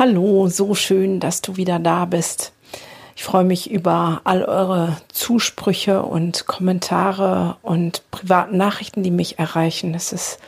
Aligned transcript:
Hallo, 0.00 0.48
so 0.48 0.74
schön, 0.74 1.20
dass 1.20 1.42
du 1.42 1.58
wieder 1.58 1.78
da 1.78 2.06
bist. 2.06 2.54
Ich 3.16 3.22
freue 3.22 3.44
mich 3.44 3.70
über 3.70 4.22
all 4.24 4.42
eure 4.42 4.96
Zusprüche 5.12 6.00
und 6.00 6.46
Kommentare 6.46 7.56
und 7.60 8.10
privaten 8.10 8.56
Nachrichten, 8.56 9.02
die 9.02 9.10
mich 9.10 9.38
erreichen. 9.38 9.92
Es 9.92 10.14
ist 10.14 10.38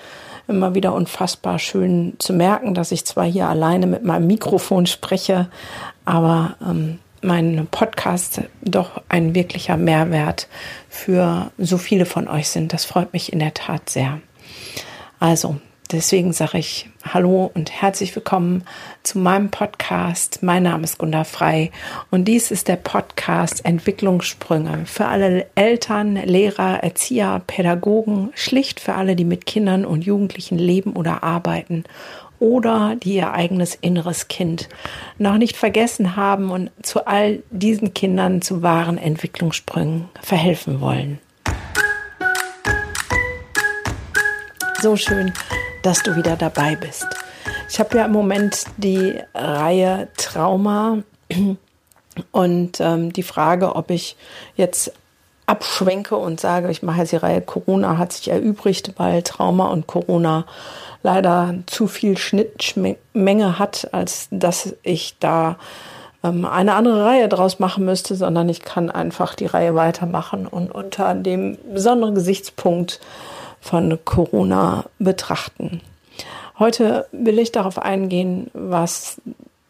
immer 0.49 0.75
wieder 0.75 0.95
unfassbar 0.95 1.59
schön 1.59 2.15
zu 2.19 2.33
merken, 2.33 2.73
dass 2.73 2.93
ich 2.93 3.05
zwar 3.05 3.27
hier 3.27 3.47
alleine 3.47 3.87
mit 3.87 4.05
meinem 4.05 4.27
Mikrofon 4.27 4.87
spreche, 4.87 5.51
aber 6.07 6.57
ähm, 6.67 6.99
mein 7.21 7.69
Podcast 7.71 8.41
doch 8.63 9.03
ein 9.11 9.35
wirklicher 9.35 9.77
Mehrwert 9.77 10.49
für 10.89 11.51
so 11.59 11.77
viele 11.77 12.07
von 12.07 12.27
euch 12.27 12.49
sind. 12.49 12.73
Das 12.73 12.87
freut 12.87 13.13
mich 13.13 13.35
in 13.35 13.41
der 13.41 13.53
Tat 13.53 13.91
sehr. 13.91 14.19
Also, 15.21 15.59
Deswegen 15.93 16.33
sage 16.33 16.57
ich 16.57 16.89
Hallo 17.05 17.51
und 17.53 17.71
herzlich 17.71 18.17
willkommen 18.17 18.65
zu 19.03 19.19
meinem 19.19 19.51
Podcast. 19.51 20.43
Mein 20.43 20.63
Name 20.63 20.85
ist 20.85 20.97
Gunda 20.97 21.25
Frei 21.25 21.71
und 22.11 22.25
dies 22.25 22.51
ist 22.51 22.69
der 22.69 22.77
Podcast 22.77 23.63
Entwicklungssprünge 23.67 24.87
für 24.87 25.05
alle 25.05 25.49
Eltern, 25.55 26.17
Lehrer, 26.17 26.83
Erzieher, 26.83 27.43
Pädagogen, 27.47 28.31
schlicht 28.35 28.81
für 28.81 28.95
alle, 28.95 29.17
die 29.17 29.27
mit 29.27 29.45
Kindern 29.45 29.85
und 29.85 30.03
Jugendlichen 30.03 30.57
leben 30.57 30.95
oder 30.95 31.23
arbeiten 31.23 31.85
oder 32.39 32.97
die 32.97 33.17
ihr 33.17 33.33
eigenes 33.33 33.75
inneres 33.75 34.29
Kind 34.29 34.71
noch 35.19 35.37
nicht 35.37 35.59
vergessen 35.59 36.17
haben 36.17 36.51
und 36.51 36.71
zu 36.83 37.07
all 37.07 37.43
diesen 37.51 37.93
Kindern 37.93 38.41
zu 38.41 38.63
wahren 38.63 38.97
Entwicklungssprüngen 38.97 40.09
verhelfen 40.23 40.81
wollen. 40.81 41.19
So 44.81 44.97
schön, 44.97 45.33
dass 45.83 46.03
du 46.03 46.17
wieder 46.17 46.37
dabei 46.37 46.77
bist. 46.77 47.07
Ich 47.69 47.81
habe 47.81 47.99
ja 47.99 48.05
im 48.05 48.13
Moment 48.13 48.65
die 48.77 49.19
Reihe 49.35 50.09
Trauma 50.17 50.99
und 52.33 52.81
ähm, 52.81 53.13
die 53.13 53.23
Frage, 53.23 53.75
ob 53.77 53.91
ich 53.91 54.17
jetzt 54.57 54.93
abschwenke 55.47 56.17
und 56.17 56.41
sage, 56.41 56.71
ich 56.71 56.83
mache 56.83 57.01
jetzt 57.01 57.13
die 57.13 57.17
Reihe 57.17 57.41
Corona 57.41 57.99
hat 57.99 58.13
sich 58.13 58.29
erübrigt, 58.29 58.95
weil 58.97 59.23
Trauma 59.23 59.69
und 59.69 59.87
Corona 59.87 60.47
leider 61.03 61.55
zu 61.67 61.89
viel 61.89 62.17
Schnittmenge 62.17 63.59
hat, 63.59 63.89
als 63.93 64.29
dass 64.31 64.77
ich 64.83 65.17
da 65.19 65.57
ähm, 66.23 66.45
eine 66.45 66.75
andere 66.75 67.05
Reihe 67.05 67.29
draus 67.29 67.59
machen 67.59 67.85
müsste, 67.85 68.15
sondern 68.15 68.49
ich 68.49 68.63
kann 68.63 68.91
einfach 68.91 69.35
die 69.35 69.47
Reihe 69.47 69.75
weitermachen 69.75 70.47
und 70.47 70.71
unter 70.71 71.15
dem 71.15 71.59
besonderen 71.73 72.15
Gesichtspunkt 72.15 73.01
von 73.63 73.99
Corona 74.05 74.85
betrachten. 74.99 75.81
Heute 76.59 77.07
will 77.13 77.39
ich 77.39 77.53
darauf 77.53 77.79
eingehen, 77.79 78.51
was 78.53 79.23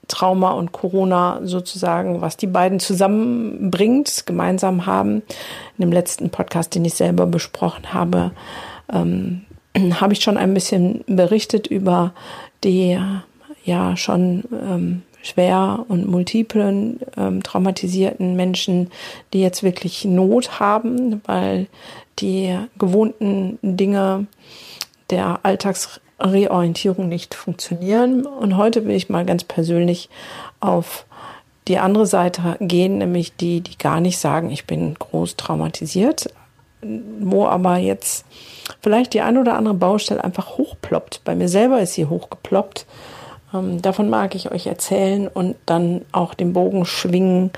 Trauma 0.08 0.52
und 0.52 0.72
Corona 0.72 1.40
sozusagen, 1.44 2.20
was 2.20 2.36
die 2.36 2.46
beiden 2.46 2.80
zusammenbringt, 2.80 4.24
gemeinsam 4.26 4.86
haben. 4.86 5.22
In 5.78 5.82
dem 5.82 5.92
letzten 5.92 6.30
Podcast, 6.30 6.74
den 6.74 6.84
ich 6.84 6.94
selber 6.94 7.26
besprochen 7.26 7.94
habe, 7.94 8.32
ähm, 8.92 9.42
habe 10.00 10.14
ich 10.14 10.20
schon 10.20 10.38
ein 10.38 10.54
bisschen 10.54 11.04
berichtet 11.06 11.66
über 11.66 12.12
die 12.64 12.98
ja 13.64 13.96
schon 13.96 14.44
ähm, 14.52 15.02
schwer 15.22 15.84
und 15.88 16.06
multiplen 16.06 17.00
ähm, 17.16 17.42
traumatisierten 17.42 18.34
Menschen, 18.34 18.90
die 19.32 19.40
jetzt 19.40 19.62
wirklich 19.62 20.04
Not 20.04 20.58
haben, 20.60 21.22
weil 21.26 21.68
die 22.18 22.58
gewohnten 22.78 23.58
Dinge 23.62 24.26
der 25.10 25.40
Alltagsreorientierung 25.42 27.08
nicht 27.08 27.34
funktionieren. 27.34 28.26
Und 28.26 28.56
heute 28.56 28.84
will 28.84 28.96
ich 28.96 29.08
mal 29.08 29.24
ganz 29.24 29.44
persönlich 29.44 30.08
auf 30.60 31.04
die 31.68 31.78
andere 31.78 32.06
Seite 32.06 32.56
gehen, 32.60 32.98
nämlich 32.98 33.36
die, 33.36 33.60
die 33.60 33.78
gar 33.78 34.00
nicht 34.00 34.18
sagen, 34.18 34.50
ich 34.50 34.66
bin 34.66 34.94
groß 34.94 35.36
traumatisiert, 35.36 36.32
wo 37.20 37.46
aber 37.46 37.76
jetzt 37.76 38.24
vielleicht 38.80 39.14
die 39.14 39.20
ein 39.20 39.38
oder 39.38 39.54
andere 39.54 39.74
Baustelle 39.74 40.24
einfach 40.24 40.58
hochploppt. 40.58 41.22
Bei 41.24 41.34
mir 41.34 41.48
selber 41.48 41.80
ist 41.80 41.94
sie 41.94 42.06
hochgeploppt. 42.06 42.86
Ähm, 43.54 43.80
davon 43.80 44.10
mag 44.10 44.34
ich 44.34 44.50
euch 44.50 44.66
erzählen 44.66 45.28
und 45.28 45.56
dann 45.66 46.04
auch 46.10 46.34
den 46.34 46.52
Bogen 46.52 46.84
schwingen, 46.84 47.52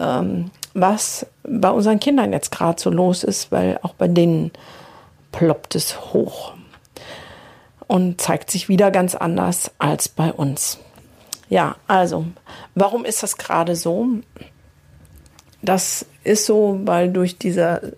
ähm, 0.00 0.50
was 0.74 1.26
bei 1.44 1.70
unseren 1.70 2.00
Kindern 2.00 2.32
jetzt 2.32 2.50
gerade 2.50 2.80
so 2.80 2.90
los 2.90 3.24
ist, 3.24 3.50
weil 3.52 3.78
auch 3.82 3.94
bei 3.94 4.08
denen 4.08 4.50
ploppt 5.32 5.74
es 5.76 6.12
hoch 6.12 6.52
und 7.86 8.20
zeigt 8.20 8.50
sich 8.50 8.68
wieder 8.68 8.90
ganz 8.90 9.14
anders 9.14 9.70
als 9.78 10.08
bei 10.08 10.32
uns. 10.32 10.78
Ja, 11.48 11.76
also, 11.86 12.24
warum 12.74 13.04
ist 13.04 13.22
das 13.22 13.36
gerade 13.36 13.76
so? 13.76 14.06
Das 15.62 16.06
ist 16.24 16.46
so, 16.46 16.80
weil 16.84 17.12
durch 17.12 17.38
diese 17.38 17.96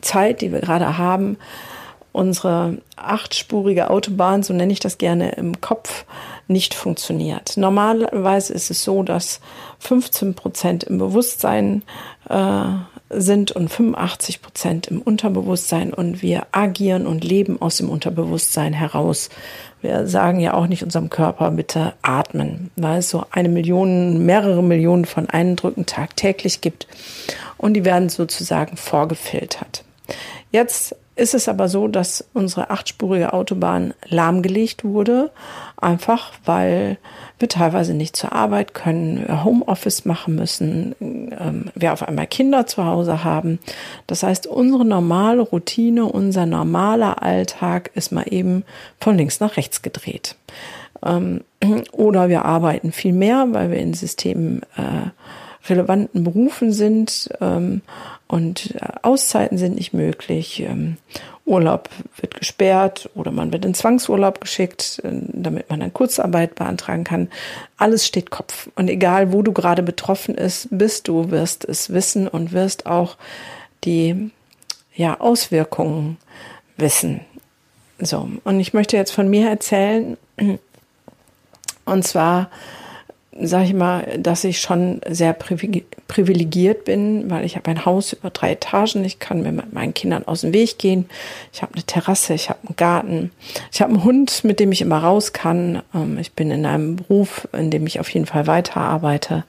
Zeit, 0.00 0.40
die 0.40 0.52
wir 0.52 0.60
gerade 0.60 0.98
haben, 0.98 1.38
unsere 2.14 2.78
achtspurige 2.94 3.90
Autobahn, 3.90 4.44
so 4.44 4.54
nenne 4.54 4.72
ich 4.72 4.78
das 4.78 4.98
gerne 4.98 5.32
im 5.32 5.60
Kopf, 5.60 6.04
nicht 6.46 6.72
funktioniert. 6.72 7.56
Normalerweise 7.56 8.52
ist 8.52 8.70
es 8.70 8.84
so, 8.84 9.02
dass 9.02 9.40
15 9.80 10.34
Prozent 10.34 10.84
im 10.84 10.98
Bewusstsein 10.98 11.82
äh, 12.28 12.66
sind 13.10 13.50
und 13.50 13.68
85 13.68 14.42
Prozent 14.42 14.86
im 14.86 15.02
Unterbewusstsein 15.02 15.92
und 15.92 16.22
wir 16.22 16.46
agieren 16.52 17.08
und 17.08 17.24
leben 17.24 17.60
aus 17.60 17.78
dem 17.78 17.90
Unterbewusstsein 17.90 18.72
heraus. 18.72 19.28
Wir 19.82 20.06
sagen 20.06 20.38
ja 20.38 20.54
auch 20.54 20.68
nicht 20.68 20.84
unserem 20.84 21.10
Körper, 21.10 21.50
bitte 21.50 21.94
atmen, 22.02 22.70
weil 22.76 23.00
es 23.00 23.10
so 23.10 23.24
eine 23.32 23.48
Million, 23.48 24.24
mehrere 24.24 24.62
Millionen 24.62 25.04
von 25.04 25.28
Eindrücken 25.28 25.84
tagtäglich 25.84 26.60
gibt 26.60 26.86
und 27.58 27.74
die 27.74 27.84
werden 27.84 28.08
sozusagen 28.08 28.76
vorgefiltert. 28.76 29.82
Jetzt 30.52 30.94
ist 31.16 31.34
es 31.34 31.48
aber 31.48 31.68
so, 31.68 31.86
dass 31.86 32.24
unsere 32.34 32.70
achtspurige 32.70 33.32
Autobahn 33.32 33.94
lahmgelegt 34.08 34.84
wurde, 34.84 35.30
einfach 35.76 36.32
weil 36.44 36.98
wir 37.38 37.48
teilweise 37.48 37.94
nicht 37.94 38.16
zur 38.16 38.32
Arbeit 38.32 38.74
können, 38.74 39.44
Homeoffice 39.44 40.04
machen 40.04 40.34
müssen, 40.34 40.94
ähm, 41.00 41.70
wir 41.74 41.92
auf 41.92 42.02
einmal 42.02 42.26
Kinder 42.26 42.66
zu 42.66 42.84
Hause 42.84 43.22
haben. 43.22 43.60
Das 44.06 44.22
heißt, 44.22 44.46
unsere 44.46 44.84
normale 44.84 45.42
Routine, 45.42 46.06
unser 46.06 46.46
normaler 46.46 47.22
Alltag 47.22 47.90
ist 47.94 48.10
mal 48.10 48.26
eben 48.28 48.64
von 49.00 49.16
links 49.16 49.40
nach 49.40 49.56
rechts 49.56 49.82
gedreht. 49.82 50.36
Ähm, 51.04 51.42
oder 51.92 52.28
wir 52.28 52.44
arbeiten 52.44 52.90
viel 52.90 53.12
mehr, 53.12 53.46
weil 53.50 53.70
wir 53.70 53.78
in 53.78 53.94
Systemen 53.94 54.62
äh, 54.76 55.10
relevanten 55.68 56.24
Berufen 56.24 56.72
sind 56.72 57.30
ähm, 57.40 57.82
und 58.26 58.74
äh, 58.76 58.88
Auszeiten 59.02 59.58
sind 59.58 59.76
nicht 59.76 59.92
möglich. 59.92 60.60
Ähm, 60.60 60.96
Urlaub 61.46 61.90
wird 62.16 62.34
gesperrt 62.34 63.10
oder 63.14 63.30
man 63.30 63.52
wird 63.52 63.64
in 63.64 63.74
Zwangsurlaub 63.74 64.40
geschickt, 64.40 65.00
äh, 65.04 65.10
damit 65.12 65.70
man 65.70 65.80
dann 65.80 65.92
Kurzarbeit 65.92 66.54
beantragen 66.54 67.04
kann. 67.04 67.28
Alles 67.76 68.06
steht 68.06 68.30
Kopf. 68.30 68.68
Und 68.76 68.88
egal, 68.88 69.32
wo 69.32 69.42
du 69.42 69.52
gerade 69.52 69.82
betroffen 69.82 70.34
ist, 70.34 70.68
bist, 70.70 71.08
du 71.08 71.30
wirst 71.30 71.64
es 71.64 71.90
wissen 71.90 72.28
und 72.28 72.52
wirst 72.52 72.86
auch 72.86 73.16
die 73.84 74.30
ja, 74.94 75.20
Auswirkungen 75.20 76.18
wissen. 76.76 77.20
So, 77.98 78.28
und 78.44 78.60
ich 78.60 78.74
möchte 78.74 78.96
jetzt 78.96 79.12
von 79.12 79.28
mir 79.28 79.48
erzählen, 79.48 80.16
und 81.84 82.04
zwar 82.04 82.50
sage 83.40 83.64
ich 83.64 83.74
mal, 83.74 84.18
dass 84.18 84.44
ich 84.44 84.60
schon 84.60 85.00
sehr 85.08 85.32
privilegiert 85.32 86.84
bin, 86.84 87.30
weil 87.30 87.44
ich 87.44 87.56
habe 87.56 87.70
ein 87.70 87.84
Haus 87.84 88.12
über 88.12 88.30
drei 88.30 88.52
Etagen. 88.52 89.04
Ich 89.04 89.18
kann 89.18 89.42
mir 89.42 89.52
mit 89.52 89.72
meinen 89.72 89.94
Kindern 89.94 90.26
aus 90.26 90.42
dem 90.42 90.52
Weg 90.52 90.78
gehen. 90.78 91.06
Ich 91.52 91.62
habe 91.62 91.74
eine 91.74 91.82
Terrasse, 91.82 92.34
ich 92.34 92.48
habe 92.48 92.60
einen 92.66 92.76
Garten, 92.76 93.30
ich 93.72 93.82
habe 93.82 93.92
einen 93.92 94.04
Hund, 94.04 94.44
mit 94.44 94.60
dem 94.60 94.72
ich 94.72 94.82
immer 94.82 94.98
raus 94.98 95.32
kann. 95.32 95.82
Ähm, 95.94 96.18
ich 96.18 96.32
bin 96.32 96.50
in 96.50 96.66
einem 96.66 96.96
Beruf, 96.96 97.48
in 97.52 97.70
dem 97.70 97.86
ich 97.86 98.00
auf 98.00 98.08
jeden 98.10 98.26
Fall 98.26 98.46
weiterarbeite. 98.46 99.44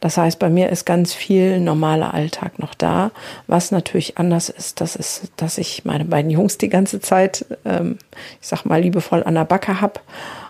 Das 0.00 0.16
heißt, 0.16 0.38
bei 0.38 0.48
mir 0.48 0.70
ist 0.70 0.86
ganz 0.86 1.12
viel 1.12 1.60
normaler 1.60 2.14
Alltag 2.14 2.58
noch 2.58 2.74
da. 2.74 3.10
Was 3.46 3.70
natürlich 3.70 4.16
anders 4.16 4.48
ist, 4.48 4.80
das 4.80 4.96
ist, 4.96 5.30
dass 5.36 5.58
ich 5.58 5.84
meine 5.84 6.06
beiden 6.06 6.30
Jungs 6.30 6.56
die 6.56 6.70
ganze 6.70 7.00
Zeit, 7.00 7.44
ähm, 7.64 7.98
ich 8.40 8.48
sag 8.48 8.64
mal, 8.64 8.80
liebevoll 8.80 9.22
an 9.22 9.34
der 9.34 9.44
Backe 9.44 9.80
hab 9.80 10.02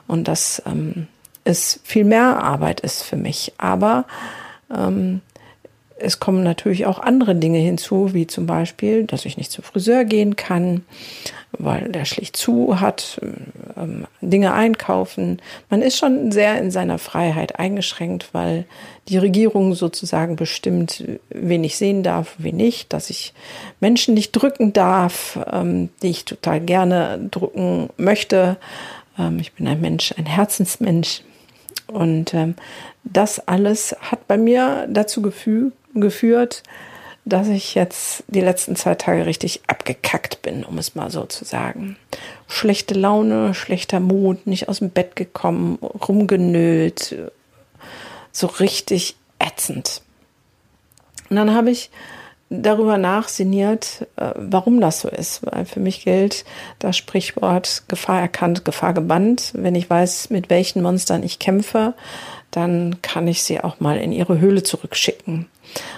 und 0.06 0.28
das 0.28 0.62
ähm, 0.66 1.08
es 1.44 1.80
viel 1.84 2.04
mehr 2.04 2.42
Arbeit 2.42 2.80
ist 2.80 3.02
für 3.02 3.16
mich. 3.16 3.52
Aber 3.58 4.04
ähm, 4.74 5.20
es 6.00 6.18
kommen 6.18 6.42
natürlich 6.42 6.86
auch 6.86 6.98
andere 6.98 7.34
Dinge 7.34 7.58
hinzu, 7.58 8.14
wie 8.14 8.26
zum 8.26 8.46
Beispiel, 8.46 9.04
dass 9.04 9.26
ich 9.26 9.36
nicht 9.36 9.52
zum 9.52 9.64
Friseur 9.64 10.04
gehen 10.04 10.34
kann, 10.36 10.82
weil 11.52 11.88
der 11.90 12.04
schlicht 12.04 12.36
zu 12.36 12.80
hat, 12.80 13.20
ähm, 13.76 14.06
Dinge 14.20 14.54
einkaufen. 14.54 15.42
Man 15.68 15.82
ist 15.82 15.98
schon 15.98 16.32
sehr 16.32 16.58
in 16.58 16.70
seiner 16.70 16.98
Freiheit 16.98 17.58
eingeschränkt, 17.58 18.30
weil 18.32 18.64
die 19.08 19.18
Regierung 19.18 19.74
sozusagen 19.74 20.36
bestimmt, 20.36 21.04
wen 21.28 21.64
ich 21.64 21.76
sehen 21.76 22.02
darf, 22.02 22.34
wen 22.38 22.56
nicht, 22.56 22.92
dass 22.92 23.10
ich 23.10 23.34
Menschen 23.80 24.14
nicht 24.14 24.32
drücken 24.32 24.72
darf, 24.72 25.38
ähm, 25.52 25.90
die 26.02 26.10
ich 26.10 26.24
total 26.24 26.60
gerne 26.60 27.20
drücken 27.30 27.90
möchte. 27.96 28.56
Ähm, 29.18 29.38
ich 29.38 29.52
bin 29.52 29.66
ein 29.66 29.80
Mensch, 29.80 30.14
ein 30.16 30.26
Herzensmensch 30.26 31.22
Und 31.90 32.34
ähm, 32.34 32.54
das 33.04 33.46
alles 33.48 33.96
hat 34.00 34.26
bei 34.26 34.36
mir 34.36 34.86
dazu 34.88 35.22
geführt, 35.22 36.62
dass 37.24 37.48
ich 37.48 37.74
jetzt 37.74 38.24
die 38.28 38.40
letzten 38.40 38.76
zwei 38.76 38.94
Tage 38.94 39.26
richtig 39.26 39.62
abgekackt 39.66 40.42
bin, 40.42 40.64
um 40.64 40.78
es 40.78 40.94
mal 40.94 41.10
so 41.10 41.24
zu 41.24 41.44
sagen. 41.44 41.96
Schlechte 42.48 42.94
Laune, 42.94 43.54
schlechter 43.54 44.00
Mut, 44.00 44.46
nicht 44.46 44.68
aus 44.68 44.78
dem 44.78 44.90
Bett 44.90 45.16
gekommen, 45.16 45.76
rumgenölt, 45.76 47.16
so 48.32 48.46
richtig 48.46 49.16
ätzend. 49.38 50.02
Und 51.28 51.36
dann 51.36 51.54
habe 51.54 51.70
ich 51.70 51.90
darüber 52.50 52.98
nachsinniert, 52.98 54.06
äh, 54.16 54.32
warum 54.34 54.80
das 54.80 55.00
so 55.00 55.08
ist. 55.08 55.40
Weil 55.46 55.64
für 55.64 55.80
mich 55.80 56.04
gilt 56.04 56.44
das 56.80 56.96
Sprichwort 56.96 57.84
Gefahr 57.88 58.20
erkannt, 58.20 58.64
Gefahr 58.64 58.92
gebannt. 58.92 59.52
Wenn 59.54 59.74
ich 59.74 59.88
weiß, 59.88 60.30
mit 60.30 60.50
welchen 60.50 60.82
Monstern 60.82 61.22
ich 61.22 61.38
kämpfe, 61.38 61.94
dann 62.50 63.00
kann 63.00 63.28
ich 63.28 63.44
sie 63.44 63.60
auch 63.60 63.78
mal 63.80 63.96
in 63.96 64.12
ihre 64.12 64.40
Höhle 64.40 64.64
zurückschicken. 64.64 65.46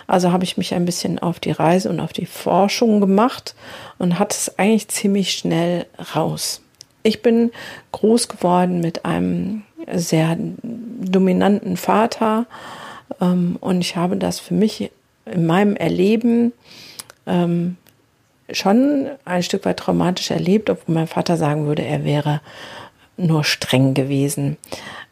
Also 0.06 0.32
habe 0.32 0.44
ich 0.44 0.58
mich 0.58 0.74
ein 0.74 0.84
bisschen 0.84 1.18
auf 1.18 1.40
die 1.40 1.50
Reise 1.50 1.88
und 1.88 1.98
auf 1.98 2.12
die 2.12 2.26
Forschung 2.26 3.00
gemacht 3.00 3.54
und 3.98 4.18
hatte 4.18 4.36
es 4.36 4.58
eigentlich 4.58 4.88
ziemlich 4.88 5.32
schnell 5.32 5.86
raus. 6.14 6.60
Ich 7.02 7.22
bin 7.22 7.50
groß 7.92 8.28
geworden 8.28 8.80
mit 8.80 9.06
einem 9.06 9.62
sehr 9.94 10.36
dominanten 10.38 11.78
Vater 11.78 12.44
ähm, 13.20 13.56
und 13.60 13.80
ich 13.80 13.96
habe 13.96 14.16
das 14.16 14.38
für 14.38 14.54
mich 14.54 14.90
in 15.24 15.46
meinem 15.46 15.76
Erleben 15.76 16.52
ähm, 17.26 17.76
schon 18.50 19.06
ein 19.24 19.42
Stück 19.42 19.64
weit 19.64 19.78
traumatisch 19.78 20.30
erlebt, 20.30 20.70
obwohl 20.70 20.94
mein 20.94 21.06
Vater 21.06 21.36
sagen 21.36 21.66
würde, 21.66 21.82
er 21.82 22.04
wäre 22.04 22.40
nur 23.16 23.44
streng 23.44 23.94
gewesen. 23.94 24.56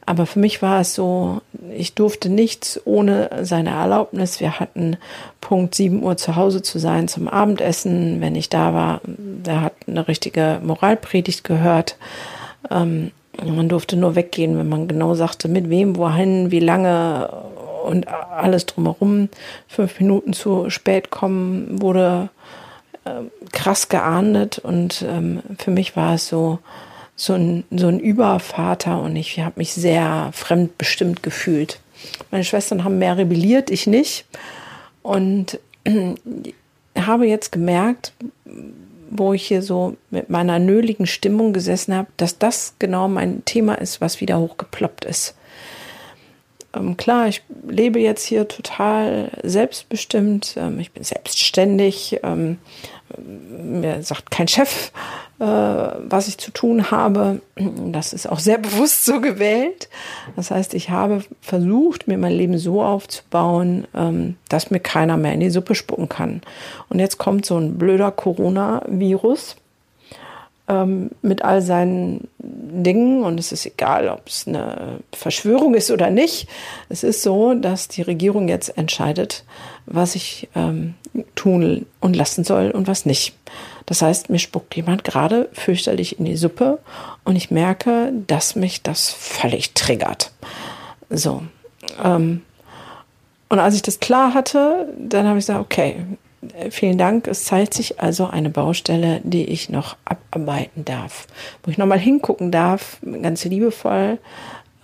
Aber 0.07 0.27
für 0.27 0.41
mich 0.41 0.61
war 0.61 0.81
es 0.81 0.95
so, 0.95 1.41
ich 1.77 1.95
durfte 1.95 2.31
nichts 2.31 2.81
ohne 2.85 3.31
seine 3.43 3.71
Erlaubnis. 3.71 4.41
Wir 4.41 4.59
hatten 4.59 4.97
Punkt 5.41 5.75
7 5.75 6.03
Uhr 6.03 6.17
zu 6.17 6.35
Hause 6.35 6.63
zu 6.63 6.81
sein 6.81 7.07
zum 7.07 7.29
Abendessen. 7.29 8.21
Wenn 8.21 8.35
ich 8.35 8.49
da 8.49 8.75
war, 8.75 9.01
der 9.05 9.61
hat 9.61 9.75
eine 9.87 10.09
richtige 10.09 10.59
Moralpredigt 10.65 11.45
gehört. 11.45 11.97
Ähm, 12.71 13.13
man 13.45 13.69
durfte 13.69 13.97
nur 13.97 14.17
weggehen, 14.17 14.59
wenn 14.59 14.69
man 14.69 14.89
genau 14.89 15.15
sagte, 15.15 15.49
mit 15.49 15.71
wem, 15.71 15.97
wohin, 15.97 16.51
wie 16.51 16.61
lange 16.61 17.31
und 17.85 18.09
alles 18.09 18.67
drumherum. 18.67 19.29
Fünf 19.69 19.99
Minuten 20.01 20.33
zu 20.33 20.71
spät 20.71 21.11
kommen 21.11 21.81
wurde 21.81 22.31
äh, 23.05 23.23
krass 23.53 23.89
geahndet 23.89 24.59
und 24.59 25.05
ähm, 25.09 25.43
für 25.59 25.71
mich 25.71 25.97
war 25.97 26.15
es 26.15 26.29
so, 26.29 26.59
so 27.17 27.35
ein, 27.35 27.65
so 27.71 27.89
ein 27.89 28.01
Übervater 28.01 29.01
und 29.01 29.17
ich 29.17 29.41
habe 29.41 29.55
mich 29.57 29.73
sehr 29.73 30.31
fremdbestimmt 30.33 31.23
gefühlt. 31.23 31.81
Meine 32.31 32.45
Schwestern 32.45 32.85
haben 32.85 32.99
mehr 32.99 33.17
rebelliert, 33.17 33.71
ich 33.71 33.87
nicht. 33.87 34.25
Und 35.03 35.59
habe 36.97 37.27
jetzt 37.27 37.53
gemerkt, 37.53 38.13
wo 39.11 39.33
ich 39.33 39.47
hier 39.47 39.63
so 39.63 39.97
mit 40.11 40.31
meiner 40.31 40.59
nöligen 40.59 41.07
Stimmung 41.07 41.53
gesessen 41.53 41.95
habe, 41.95 42.09
dass 42.17 42.39
das 42.39 42.75
genau 42.79 43.09
mein 43.09 43.45
Thema 43.45 43.75
ist, 43.75 44.01
was 44.01 44.21
wieder 44.21 44.39
hochgeploppt 44.39 45.05
ist. 45.05 45.35
Ähm, 46.75 46.97
klar, 46.97 47.29
ich 47.29 47.43
lebe 47.67 47.99
jetzt 47.99 48.25
hier 48.25 48.47
total 48.49 49.31
selbstbestimmt, 49.43 50.55
ähm, 50.57 50.79
ich 50.79 50.93
bin 50.93 51.03
selbstständig, 51.03 52.21
ähm, 52.23 52.59
mir 53.19 54.03
sagt 54.03 54.31
kein 54.31 54.47
Chef, 54.47 54.93
äh, 55.41 55.45
was 55.45 56.29
ich 56.29 56.39
zu 56.39 56.53
tun 56.53 56.91
habe. 56.91 57.41
Das 57.57 58.13
ist 58.13 58.29
auch 58.29 58.39
sehr 58.39 58.59
bewusst 58.59 59.05
so 59.05 59.21
gewählt. 59.21 59.89
Das 60.37 60.51
heißt, 60.51 60.75
ich 60.75 60.91
habe 60.91 61.25
versucht, 61.41 62.07
mir 62.07 62.19
mein 62.19 62.33
Leben 62.33 62.59
so 62.59 62.83
aufzubauen, 62.83 63.87
ähm, 63.95 64.37
dass 64.49 64.71
mir 64.71 64.81
keiner 64.81 65.17
mehr 65.17 65.33
in 65.33 65.41
die 65.41 65.51
Suppe 65.51 65.75
spucken 65.75 66.09
kann. 66.09 66.43
Und 66.89 67.01
jetzt 67.01 67.19
kommt 67.19 67.47
so 67.47 67.57
ein 67.57 67.79
blöder 67.79 68.13
Coronavirus 68.13 69.57
ähm, 70.71 71.11
mit 71.21 71.43
all 71.43 71.61
seinen 71.63 72.29
Dingen 72.39 73.25
und 73.25 73.41
es 73.41 73.51
ist 73.51 73.67
egal, 73.67 74.09
ob 74.09 74.29
es 74.29 74.47
eine 74.47 75.01
Verschwörung 75.13 75.75
ist 75.75 75.91
oder 75.91 76.11
nicht. 76.11 76.49
Es 76.89 77.03
ist 77.03 77.23
so, 77.23 77.55
dass 77.55 77.89
die 77.89 78.03
Regierung 78.03 78.49
jetzt 78.49 78.79
entscheidet, 78.79 79.45
was 79.87 80.15
ich 80.15 80.49
ähm, 80.55 80.95
tun 81.35 81.87
und 82.01 82.15
lassen 82.15 82.45
soll 82.45 82.71
und 82.71 82.87
was 82.87 83.05
nicht. 83.05 83.35
Das 83.87 84.03
heißt, 84.03 84.31
mir 84.31 84.39
spuckt 84.39 84.77
jemand 84.77 85.03
gerade 85.03 85.49
fürchterlich 85.53 86.21
in 86.21 86.25
die 86.25 86.37
Suppe 86.37 86.79
und 87.25 87.35
ich 87.35 87.51
merke, 87.51 88.13
dass 88.29 88.55
mich 88.55 88.83
das 88.83 89.11
völlig 89.11 89.75
triggert. 89.75 90.31
So. 91.11 91.43
Ähm, 92.03 92.43
und 93.49 93.59
als 93.59 93.75
ich 93.75 93.83
das 93.83 93.99
klar 93.99 94.33
hatte, 94.33 94.89
dann 94.97 95.27
habe 95.27 95.41
ich 95.41 95.47
gesagt, 95.47 95.61
okay, 95.61 95.97
vielen 96.71 96.99
Dank. 96.99 97.27
Es 97.27 97.45
zeigt 97.45 97.75
sich 97.75 98.01
also 98.01 98.27
eine 98.27 98.51
Baustelle, 98.51 99.21
die 99.25 99.45
ich 99.45 99.69
noch 99.69 99.97
abarbeiten 100.05 100.85
darf, 100.85 101.27
wo 101.63 101.71
ich 101.71 101.79
nochmal 101.79 101.99
hingucken 101.99 102.51
darf, 102.51 102.99
ganz 103.23 103.45
liebevoll. 103.45 104.19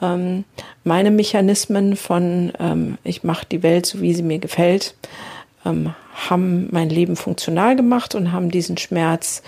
Ähm, 0.03 0.45
meine 0.85 1.11
Mechanismen 1.11 1.97
von 1.97 2.53
ähm, 2.59 2.99
ich 3.05 3.25
mache 3.25 3.47
die 3.51 3.63
Welt 3.63 3.87
so, 3.87 4.01
wie 4.01 4.13
sie 4.13 4.23
mir 4.23 4.39
gefällt, 4.39 4.95
ähm, 5.65 5.95
haben 6.29 6.69
mein 6.71 6.91
Leben 6.91 7.17
funktional 7.17 7.77
gemacht 7.77 8.15
und 8.15 8.33
haben 8.33 8.51
diesen 8.51 8.77
Schmerz 8.77 9.43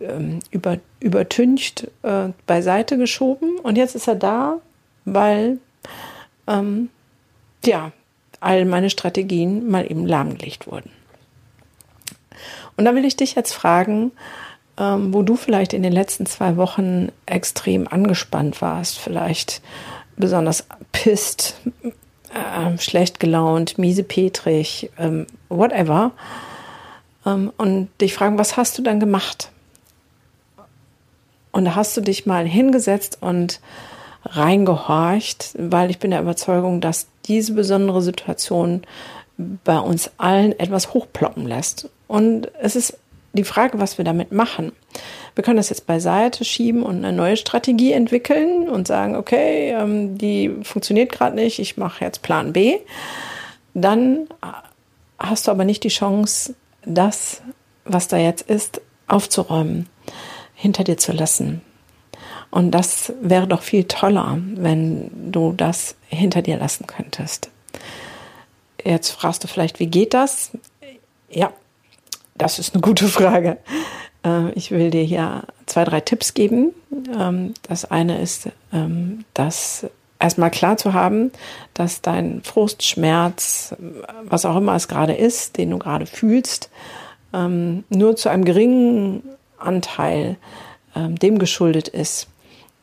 ähm, 0.00 0.40
über, 0.50 0.78
übertüncht 1.00 1.88
äh, 2.02 2.28
beiseite 2.46 2.98
geschoben. 2.98 3.58
Und 3.62 3.76
jetzt 3.76 3.94
ist 3.94 4.08
er 4.08 4.16
da, 4.16 4.58
weil 5.04 5.58
ähm, 6.46 6.90
ja, 7.64 7.92
all 8.40 8.64
meine 8.64 8.90
Strategien 8.90 9.70
mal 9.70 9.90
eben 9.90 10.06
lahmgelegt 10.06 10.66
wurden. 10.66 10.90
Und 12.76 12.84
da 12.84 12.94
will 12.94 13.04
ich 13.04 13.16
dich 13.16 13.34
jetzt 13.34 13.52
fragen, 13.52 14.12
ähm, 14.78 15.14
wo 15.14 15.22
du 15.22 15.36
vielleicht 15.36 15.72
in 15.72 15.82
den 15.82 15.92
letzten 15.92 16.26
zwei 16.26 16.56
Wochen 16.56 17.12
extrem 17.26 17.86
angespannt 17.86 18.60
warst, 18.60 18.98
vielleicht 18.98 19.62
besonders 20.16 20.66
pisst, 20.92 21.60
äh, 22.34 22.78
schlecht 22.78 23.20
gelaunt, 23.20 23.78
miesepetrig, 23.78 24.90
ähm, 24.98 25.26
whatever. 25.48 26.12
Ähm, 27.24 27.52
und 27.56 27.88
dich 28.00 28.14
fragen, 28.14 28.38
was 28.38 28.56
hast 28.56 28.76
du 28.78 28.82
dann 28.82 29.00
gemacht? 29.00 29.50
Und 31.52 31.66
da 31.66 31.76
hast 31.76 31.96
du 31.96 32.00
dich 32.00 32.26
mal 32.26 32.46
hingesetzt 32.46 33.18
und 33.20 33.60
reingehorcht, 34.24 35.54
weil 35.56 35.90
ich 35.90 36.00
bin 36.00 36.10
der 36.10 36.20
Überzeugung, 36.20 36.80
dass 36.80 37.06
diese 37.26 37.52
besondere 37.52 38.02
Situation 38.02 38.82
bei 39.36 39.78
uns 39.78 40.10
allen 40.16 40.58
etwas 40.58 40.94
hochploppen 40.94 41.46
lässt. 41.46 41.88
Und 42.06 42.50
es 42.60 42.76
ist 42.76 42.98
die 43.32 43.44
Frage, 43.44 43.80
was 43.80 43.98
wir 43.98 44.04
damit 44.04 44.32
machen. 44.32 44.72
Wir 45.34 45.42
können 45.42 45.56
das 45.56 45.68
jetzt 45.68 45.86
beiseite 45.86 46.44
schieben 46.44 46.82
und 46.82 47.04
eine 47.04 47.12
neue 47.12 47.36
Strategie 47.36 47.92
entwickeln 47.92 48.68
und 48.68 48.86
sagen, 48.86 49.16
okay, 49.16 49.70
ähm, 49.70 50.16
die 50.16 50.50
funktioniert 50.62 51.10
gerade 51.10 51.34
nicht, 51.34 51.58
ich 51.58 51.76
mache 51.76 52.04
jetzt 52.04 52.22
Plan 52.22 52.52
B. 52.52 52.78
Dann 53.74 54.28
hast 55.18 55.46
du 55.46 55.50
aber 55.50 55.64
nicht 55.64 55.82
die 55.82 55.88
Chance, 55.88 56.54
das, 56.84 57.42
was 57.84 58.06
da 58.06 58.16
jetzt 58.16 58.48
ist, 58.48 58.80
aufzuräumen, 59.08 59.88
hinter 60.54 60.84
dir 60.84 60.96
zu 60.96 61.12
lassen. 61.12 61.60
Und 62.50 62.70
das 62.70 63.12
wäre 63.20 63.48
doch 63.48 63.62
viel 63.62 63.84
toller, 63.84 64.38
wenn 64.54 65.32
du 65.32 65.52
das 65.52 65.96
hinter 66.06 66.40
dir 66.40 66.56
lassen 66.56 66.86
könntest. 66.86 67.50
Jetzt 68.84 69.10
fragst 69.10 69.42
du 69.42 69.48
vielleicht, 69.48 69.80
wie 69.80 69.88
geht 69.88 70.14
das? 70.14 70.52
Ja, 71.28 71.52
das 72.36 72.58
ist 72.58 72.74
eine 72.74 72.80
gute 72.80 73.06
Frage. 73.06 73.58
Äh, 74.24 74.50
ich 74.52 74.70
will 74.70 74.90
dir 74.90 75.02
hier 75.02 75.44
zwei, 75.66 75.84
drei 75.84 76.00
Tipps 76.00 76.34
geben. 76.34 76.72
Ähm, 77.18 77.54
das 77.62 77.90
eine 77.90 78.20
ist, 78.20 78.48
ähm, 78.72 79.24
das 79.34 79.86
erstmal 80.18 80.50
klar 80.50 80.76
zu 80.76 80.94
haben, 80.94 81.32
dass 81.74 82.00
dein 82.00 82.42
Frust, 82.42 82.82
Schmerz, 82.82 83.74
was 84.24 84.44
auch 84.44 84.56
immer 84.56 84.74
es 84.74 84.88
gerade 84.88 85.14
ist, 85.14 85.58
den 85.58 85.70
du 85.70 85.78
gerade 85.78 86.06
fühlst, 86.06 86.70
ähm, 87.32 87.84
nur 87.90 88.16
zu 88.16 88.28
einem 88.28 88.44
geringen 88.44 89.22
Anteil 89.58 90.36
dem 90.96 91.40
geschuldet 91.40 91.88
ist, 91.88 92.28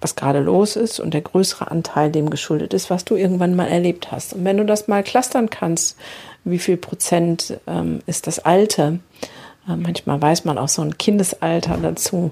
was 0.01 0.17
gerade 0.17 0.39
los 0.39 0.75
ist 0.75 0.99
und 0.99 1.13
der 1.13 1.21
größere 1.21 1.71
Anteil 1.71 2.11
dem 2.11 2.29
geschuldet 2.29 2.73
ist, 2.73 2.89
was 2.89 3.05
du 3.05 3.15
irgendwann 3.15 3.55
mal 3.55 3.69
erlebt 3.69 4.11
hast. 4.11 4.33
Und 4.33 4.43
wenn 4.43 4.57
du 4.57 4.65
das 4.65 4.89
mal 4.89 5.01
clustern 5.01 5.49
kannst, 5.49 5.95
wie 6.43 6.59
viel 6.59 6.75
Prozent 6.75 7.57
ist 8.05 8.27
das 8.27 8.39
Alte, 8.39 8.99
manchmal 9.75 10.21
weiß 10.21 10.45
man 10.45 10.57
auch 10.57 10.69
so 10.69 10.81
ein 10.81 10.97
Kindesalter 10.97 11.77
dazu, 11.77 12.31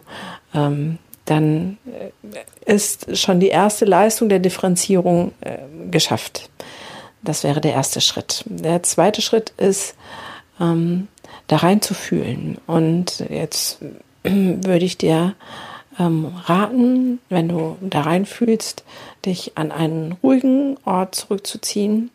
ähm, 0.53 0.97
dann 1.25 1.77
äh, 1.85 2.73
ist 2.73 3.17
schon 3.17 3.39
die 3.39 3.49
erste 3.49 3.85
Leistung 3.85 4.29
der 4.29 4.39
Differenzierung 4.39 5.31
äh, 5.41 5.57
geschafft. 5.91 6.49
Das 7.21 7.43
wäre 7.43 7.61
der 7.61 7.73
erste 7.73 8.01
Schritt. 8.01 8.43
Der 8.47 8.81
zweite 8.83 9.21
Schritt 9.21 9.53
ist, 9.57 9.95
ähm, 10.59 11.07
da 11.47 11.57
rein 11.57 11.81
zu 11.81 11.93
fühlen. 11.93 12.57
Und 12.65 13.25
jetzt 13.29 13.79
würde 14.23 14.85
ich 14.85 14.97
dir 14.97 15.35
ähm, 15.99 16.33
raten, 16.45 17.19
wenn 17.29 17.49
du 17.49 17.77
da 17.81 18.01
reinfühlst, 18.01 18.83
dich 19.25 19.57
an 19.57 19.71
einen 19.71 20.13
ruhigen 20.23 20.77
Ort 20.85 21.15
zurückzuziehen, 21.15 22.09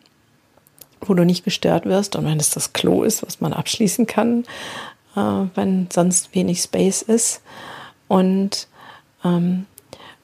wo 1.01 1.13
du 1.13 1.23
nicht 1.23 1.45
gestört 1.45 1.85
wirst 1.85 2.15
und 2.15 2.25
wenn 2.25 2.39
es 2.39 2.49
das 2.49 2.73
Klo 2.73 3.03
ist, 3.03 3.25
was 3.25 3.41
man 3.41 3.53
abschließen 3.53 4.07
kann, 4.07 4.45
äh, 5.15 5.45
wenn 5.55 5.87
sonst 5.91 6.33
wenig 6.35 6.61
Space 6.61 7.01
ist 7.01 7.41
und 8.07 8.67
ähm, 9.23 9.65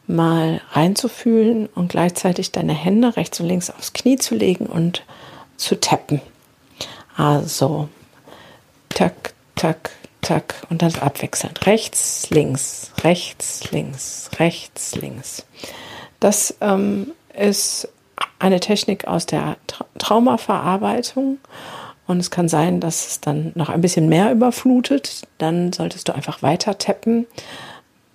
mal 0.08 0.62
reinzufühlen 0.72 1.68
und 1.68 1.90
gleichzeitig 1.90 2.52
deine 2.52 2.74
Hände 2.74 3.16
rechts 3.16 3.40
und 3.40 3.48
links 3.48 3.70
aufs 3.70 3.94
Knie 3.94 4.18
zu 4.18 4.36
legen 4.36 4.66
und 4.66 5.04
zu 5.58 5.80
tappen. 5.80 6.22
Also, 7.16 7.88
tak, 8.90 9.34
tak, 9.56 9.92
tak 10.22 10.56
und 10.70 10.82
dann 10.82 10.94
abwechselnd. 10.96 11.66
Rechts, 11.66 12.30
links, 12.30 12.92
rechts, 13.04 13.72
links, 13.72 14.30
rechts, 14.40 14.96
links. 14.96 15.46
Das 16.20 16.56
ähm, 16.62 17.12
ist 17.34 17.88
eine 18.40 18.60
Technik 18.60 19.08
aus 19.08 19.26
der 19.26 19.58
Tra 19.68 19.86
Traumaverarbeitung. 19.98 21.40
Und 22.08 22.20
es 22.20 22.32
kann 22.32 22.50
sein, 22.50 22.80
dass 22.80 23.08
es 23.08 23.22
dann 23.22 23.52
noch 23.56 23.70
ein 23.70 23.82
bisschen 23.82 24.10
mehr 24.10 24.32
überflutet. 24.32 25.28
Dann 25.38 25.72
solltest 25.72 26.08
du 26.08 26.16
einfach 26.16 26.42
weiter 26.42 26.78
tappen, 26.78 27.28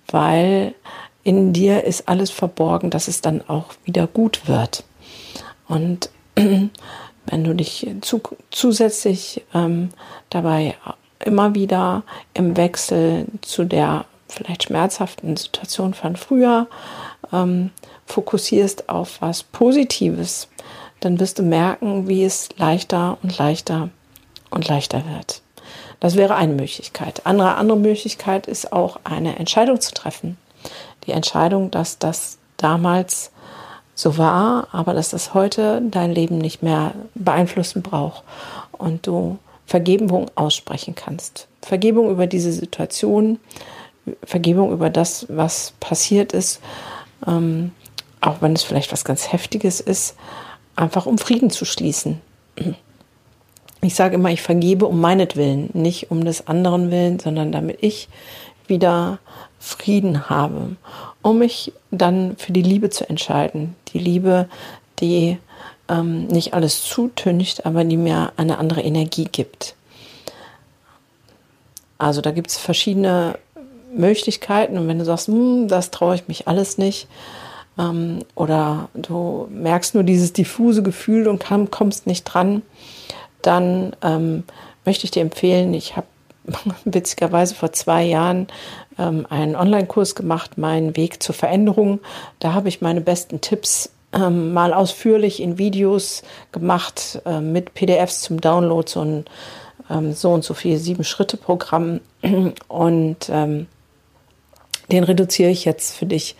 weil 0.07 0.75
in 1.23 1.51
dir 1.53 1.83
ist 1.83 2.07
alles 2.07 2.29
verborgen, 2.31 2.89
dass 2.89 3.07
es 3.07 3.21
dann 3.21 3.41
auch 3.47 3.73
wieder 3.83 4.07
gut 4.07 4.47
wird. 4.47 4.83
Und 5.67 6.09
wenn 6.35 7.43
du 7.43 7.53
dich 7.53 7.87
zu, 8.01 8.21
zusätzlich 8.51 9.43
ähm, 9.53 9.89
dabei 10.29 10.75
immer 11.19 11.55
wieder 11.55 12.03
im 12.33 12.55
Wechsel 12.55 13.25
zu 13.41 13.65
der 13.65 14.05
vielleicht 14.29 14.63
schmerzhaften 14.63 15.35
Situation 15.35 15.93
von 15.93 16.15
früher 16.15 16.67
ähm, 17.31 17.71
fokussierst 18.05 18.89
auf 18.89 19.21
was 19.21 19.43
Positives, 19.43 20.47
dann 20.99 21.19
wirst 21.19 21.39
du 21.39 21.43
merken, 21.43 22.07
wie 22.07 22.23
es 22.23 22.49
leichter 22.57 23.17
und 23.21 23.37
leichter 23.37 23.89
und 24.49 24.67
leichter 24.67 25.03
wird. 25.15 25.41
Das 25.99 26.15
wäre 26.15 26.35
eine 26.35 26.53
Möglichkeit. 26.53 27.21
Andere, 27.25 27.55
andere 27.55 27.77
Möglichkeit 27.77 28.47
ist 28.47 28.71
auch 28.71 28.99
eine 29.03 29.37
Entscheidung 29.37 29.81
zu 29.81 29.93
treffen 29.93 30.37
die 31.07 31.13
Entscheidung, 31.13 31.71
dass 31.71 31.97
das 31.97 32.37
damals 32.57 33.31
so 33.95 34.17
war, 34.17 34.67
aber 34.71 34.93
dass 34.93 35.09
das 35.09 35.33
heute 35.33 35.81
dein 35.89 36.11
Leben 36.11 36.37
nicht 36.37 36.61
mehr 36.61 36.93
beeinflussen 37.15 37.81
braucht 37.81 38.23
und 38.73 39.07
du 39.07 39.39
Vergebung 39.65 40.29
aussprechen 40.35 40.93
kannst. 40.95 41.47
Vergebung 41.61 42.11
über 42.11 42.27
diese 42.27 42.51
Situation, 42.51 43.39
Vergebung 44.23 44.71
über 44.71 44.89
das, 44.89 45.25
was 45.29 45.73
passiert 45.79 46.31
ist, 46.31 46.61
ähm, 47.25 47.71
auch 48.21 48.41
wenn 48.41 48.53
es 48.53 48.63
vielleicht 48.63 48.91
was 48.91 49.03
ganz 49.03 49.31
Heftiges 49.31 49.79
ist, 49.79 50.15
einfach 50.77 51.05
um 51.05 51.17
Frieden 51.17 51.49
zu 51.49 51.65
schließen. 51.65 52.21
Ich 53.81 53.95
sage 53.95 54.15
immer, 54.15 54.29
ich 54.29 54.41
vergebe 54.41 54.85
um 54.85 54.99
meinetwillen, 55.01 55.69
nicht 55.73 56.09
um 56.11 56.23
des 56.23 56.47
anderen 56.47 56.91
Willen, 56.91 57.19
sondern 57.19 57.51
damit 57.51 57.77
ich 57.81 58.07
wieder 58.67 59.19
Frieden 59.59 60.29
habe, 60.29 60.75
um 61.21 61.39
mich 61.39 61.73
dann 61.91 62.35
für 62.37 62.51
die 62.51 62.61
Liebe 62.61 62.89
zu 62.89 63.09
entscheiden. 63.09 63.75
Die 63.93 63.99
Liebe, 63.99 64.49
die 64.99 65.37
ähm, 65.89 66.27
nicht 66.27 66.53
alles 66.53 66.83
zutüncht, 66.83 67.65
aber 67.65 67.83
die 67.83 67.97
mir 67.97 68.33
eine 68.37 68.57
andere 68.57 68.81
Energie 68.81 69.27
gibt. 69.31 69.75
Also 71.97 72.21
da 72.21 72.31
gibt 72.31 72.51
es 72.51 72.57
verschiedene 72.57 73.39
Möglichkeiten 73.93 74.77
und 74.77 74.87
wenn 74.87 74.99
du 74.99 75.05
sagst, 75.05 75.27
hm, 75.27 75.67
das 75.67 75.91
traue 75.91 76.15
ich 76.15 76.27
mich 76.27 76.47
alles 76.47 76.77
nicht, 76.77 77.07
ähm, 77.77 78.19
oder 78.35 78.89
du 78.93 79.47
merkst 79.51 79.93
nur 79.93 80.03
dieses 80.03 80.33
diffuse 80.33 80.83
Gefühl 80.83 81.27
und 81.27 81.39
kam, 81.39 81.71
kommst 81.71 82.07
nicht 82.07 82.23
dran, 82.23 82.61
dann 83.41 83.95
ähm, 84.01 84.43
möchte 84.85 85.05
ich 85.05 85.11
dir 85.11 85.21
empfehlen, 85.21 85.73
ich 85.73 85.95
habe 85.95 86.07
witzigerweise 86.85 87.55
vor 87.55 87.73
zwei 87.73 88.03
Jahren 88.03 88.47
ähm, 88.97 89.25
einen 89.29 89.55
Online-Kurs 89.55 90.15
gemacht, 90.15 90.57
Mein 90.57 90.95
Weg 90.95 91.21
zur 91.21 91.35
Veränderung. 91.35 91.99
Da 92.39 92.53
habe 92.53 92.69
ich 92.69 92.81
meine 92.81 93.01
besten 93.01 93.41
Tipps 93.41 93.91
ähm, 94.13 94.53
mal 94.53 94.73
ausführlich 94.73 95.41
in 95.41 95.57
Videos 95.57 96.23
gemacht 96.51 97.21
äh, 97.25 97.41
mit 97.41 97.73
PDFs 97.73 98.21
zum 98.21 98.39
Download, 98.39 98.89
so 98.89 99.01
ein 99.01 99.25
ähm, 99.89 100.13
so 100.13 100.31
und 100.31 100.43
so 100.43 100.53
viel 100.53 100.77
Sieben-Schritte-Programm. 100.77 101.99
Und 102.67 103.29
ähm, 103.29 103.67
den 104.91 105.03
reduziere 105.03 105.49
ich 105.49 105.65
jetzt 105.65 105.95
für 105.95 106.05
dich 106.05 106.35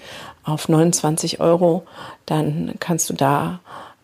auf 0.47 0.69
29 0.69 1.39
Euro. 1.39 1.85
Dann 2.25 2.75
kannst 2.79 3.09
du 3.09 3.13
da 3.13 3.59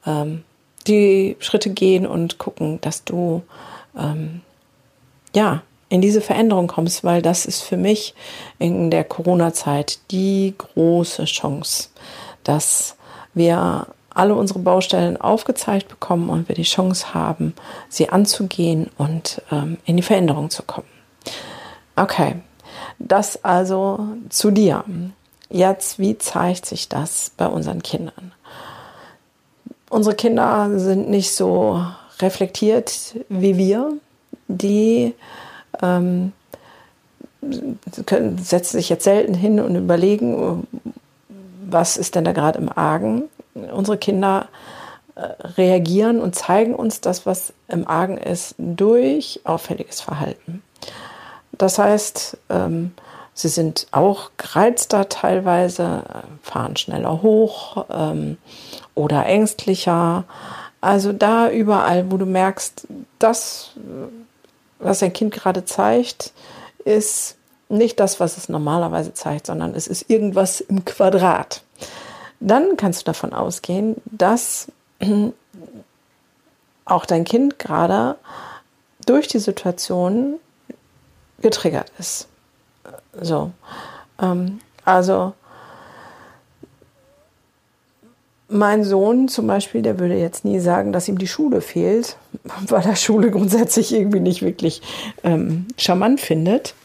ähm, 0.05 0.43
die 0.88 1.38
Schritte 1.39 1.69
gehen 1.69 2.05
und 2.05 2.38
gucken, 2.38 2.79
dass 2.81 3.03
du 3.03 3.43
ähm, 3.97 4.41
ja 5.35 5.62
in 5.89 6.01
diese 6.01 6.21
Veränderung 6.21 6.67
kommst, 6.67 7.03
weil 7.03 7.21
das 7.21 7.45
ist 7.45 7.62
für 7.62 7.77
mich 7.77 8.15
in 8.59 8.89
der 8.89 9.03
Corona-Zeit 9.03 10.00
die 10.12 10.55
große 10.57 11.25
Chance, 11.25 11.89
dass 12.43 12.95
wir 13.33 13.88
alle 14.09 14.35
unsere 14.35 14.59
Baustellen 14.59 15.17
aufgezeigt 15.17 15.88
bekommen 15.88 16.29
und 16.29 16.47
wir 16.47 16.55
die 16.55 16.63
Chance 16.63 17.13
haben, 17.13 17.53
sie 17.89 18.09
anzugehen 18.09 18.89
und 18.97 19.41
ähm, 19.51 19.77
in 19.85 19.97
die 19.97 20.03
Veränderung 20.03 20.50
zu 20.50 20.63
kommen. 20.63 20.88
Okay, 21.95 22.38
das 23.00 23.43
also 23.43 24.07
zu 24.29 24.51
dir. 24.51 24.83
Jetzt, 25.53 26.00
wie 26.00 26.17
zeigt 26.17 26.65
sich 26.65 26.89
das 26.89 27.31
bei 27.38 27.45
unseren 27.45 27.83
Kindern? 27.83 28.31
Unsere 29.88 30.15
Kinder 30.15 30.79
sind 30.79 31.12
nicht 31.12 31.36
so 31.36 31.79
reflektiert 32.19 33.15
wie 33.29 33.55
wir. 33.55 33.93
Die 34.48 35.13
ähm, 35.79 36.33
können, 38.07 38.39
setzen 38.39 38.77
sich 38.77 38.89
jetzt 38.89 39.03
selten 39.03 39.36
hin 39.36 39.60
und 39.60 39.75
überlegen, 39.75 40.65
was 41.69 41.98
ist 41.98 42.15
denn 42.15 42.24
da 42.24 42.31
gerade 42.31 42.57
im 42.57 42.75
Argen. 42.75 43.25
Unsere 43.53 44.00
Kinder 44.00 44.48
äh, 45.13 45.22
reagieren 45.55 46.19
und 46.19 46.33
zeigen 46.33 46.74
uns 46.74 47.00
das, 47.00 47.27
was 47.27 47.53
im 47.67 47.88
Argen 47.88 48.17
ist, 48.17 48.55
durch 48.57 49.41
auffälliges 49.43 50.01
Verhalten. 50.01 50.63
Das 51.51 51.77
heißt, 51.77 52.39
ähm, 52.50 52.93
sie 53.34 53.50
sind 53.50 53.88
auch 53.92 54.32
gereizter 54.38 55.10
teilweise, 55.10 56.04
fahren 56.42 56.75
schneller 56.75 57.22
hoch 57.22 57.86
ähm, 57.90 58.38
oder 58.96 59.25
ängstlicher. 59.25 60.25
Also 60.82 61.13
da 61.13 61.50
überall, 61.50 62.12
wo 62.12 62.18
du 62.18 62.25
merkst, 62.25 62.88
das 63.20 63.72
was 64.84 65.02
ein 65.02 65.13
Kind 65.13 65.34
gerade 65.34 65.66
zeigt, 65.66 66.34
ist 66.86 67.38
nicht 67.70 68.00
das, 68.00 68.20
was 68.20 68.38
es 68.38 68.50
normalerweise 68.50 69.13
zeigt, 69.13 69.48
sondern 69.48 69.74
es 69.74 69.88
ist 69.88 70.10
irgendwas 70.10 70.62
im 70.62 70.86
Quadrat. 70.86 71.63
Dann 72.40 72.78
kannst 72.78 73.02
du 73.02 73.06
davon 73.06 73.34
ausgehen, 73.34 73.96
dass 74.06 74.68
auch 76.86 77.06
dein 77.06 77.24
Kind 77.24 77.58
gerade 77.58 78.18
durch 79.06 79.28
die 79.28 79.40
Situation 79.40 80.40
getriggert 81.42 81.92
ist. 81.98 82.28
So, 83.22 83.52
ähm, 84.20 84.60
also 84.86 85.34
Mein 88.54 88.84
Sohn 88.84 89.30
zum 89.30 89.48
Beispiel, 89.48 89.82
der 89.82 89.98
würde 89.98 90.16
jetzt 90.16 90.46
nie 90.46 90.60
sagen, 90.60 90.94
dass 90.94 91.08
ihm 91.08 91.18
die 91.18 91.28
Schule 91.28 91.60
fehlt, 91.60 92.18
weil 92.68 92.86
er 92.86 92.96
Schule 92.96 93.32
grundsätzlich 93.32 93.92
irgendwie 93.92 94.20
nicht 94.20 94.44
wirklich 94.44 94.84
ähm, 95.24 95.66
charmant 95.75 96.22
findet. 96.22 96.75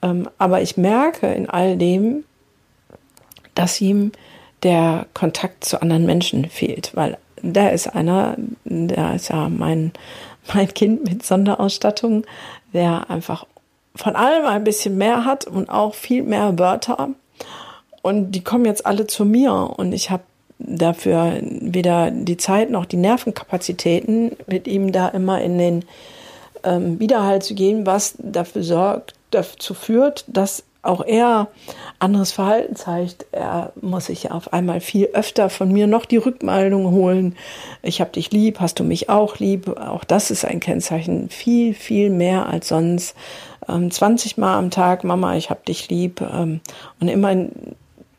Ähm, 0.00 0.26
aber 0.38 0.62
ich 0.62 0.78
merke 0.78 1.26
in 1.26 1.50
all 1.50 1.76
dem, 1.76 2.24
dass 3.54 3.78
ihm 3.78 4.12
der 4.62 5.06
Kontakt 5.12 5.64
zu 5.64 5.82
anderen 5.82 6.06
Menschen 6.06 6.46
fehlt, 6.48 6.96
weil 6.96 7.18
der 7.42 7.74
ist 7.74 7.88
einer, 7.88 8.36
der 8.64 9.16
ist 9.16 9.28
ja 9.28 9.50
mein, 9.50 9.92
mein 10.54 10.72
Kind 10.72 11.04
mit 11.04 11.26
Sonderausstattung, 11.26 12.24
der 12.72 13.10
einfach 13.10 13.46
von 13.96 14.16
allem 14.16 14.46
ein 14.46 14.64
bisschen 14.64 14.96
mehr 14.96 15.24
hat 15.24 15.46
und 15.46 15.68
auch 15.68 15.94
viel 15.94 16.22
mehr 16.22 16.58
Wörter. 16.58 17.08
Und 18.02 18.32
die 18.32 18.44
kommen 18.44 18.64
jetzt 18.64 18.86
alle 18.86 19.06
zu 19.06 19.24
mir 19.24 19.52
und 19.76 19.92
ich 19.92 20.10
habe 20.10 20.22
dafür 20.58 21.38
weder 21.42 22.10
die 22.10 22.36
Zeit 22.36 22.70
noch 22.70 22.86
die 22.86 22.96
Nervenkapazitäten, 22.96 24.36
mit 24.46 24.66
ihm 24.66 24.92
da 24.92 25.08
immer 25.08 25.40
in 25.40 25.58
den 25.58 25.84
ähm, 26.62 26.98
Widerhall 27.00 27.42
zu 27.42 27.54
gehen, 27.54 27.86
was 27.86 28.14
dafür 28.18 28.62
sorgt, 28.62 29.14
dazu 29.30 29.74
führt, 29.74 30.24
dass 30.28 30.64
auch 30.86 31.04
er 31.04 31.48
anderes 31.98 32.32
Verhalten 32.32 32.76
zeigt. 32.76 33.26
Er 33.32 33.72
muss 33.80 34.06
sich 34.06 34.30
auf 34.30 34.52
einmal 34.52 34.80
viel 34.80 35.06
öfter 35.12 35.50
von 35.50 35.72
mir 35.72 35.86
noch 35.86 36.04
die 36.04 36.16
Rückmeldung 36.16 36.90
holen. 36.90 37.36
Ich 37.82 38.00
habe 38.00 38.10
dich 38.10 38.30
lieb, 38.30 38.60
hast 38.60 38.78
du 38.78 38.84
mich 38.84 39.08
auch 39.08 39.38
lieb? 39.38 39.68
Auch 39.78 40.04
das 40.04 40.30
ist 40.30 40.44
ein 40.44 40.60
Kennzeichen. 40.60 41.28
Viel, 41.28 41.74
viel 41.74 42.10
mehr 42.10 42.46
als 42.46 42.68
sonst. 42.68 43.16
Ähm, 43.68 43.90
20 43.90 44.36
Mal 44.36 44.58
am 44.58 44.70
Tag, 44.70 45.04
Mama, 45.04 45.36
ich 45.36 45.50
habe 45.50 45.60
dich 45.66 45.88
lieb. 45.88 46.20
Ähm, 46.20 46.60
und 47.00 47.08
immer 47.08 47.34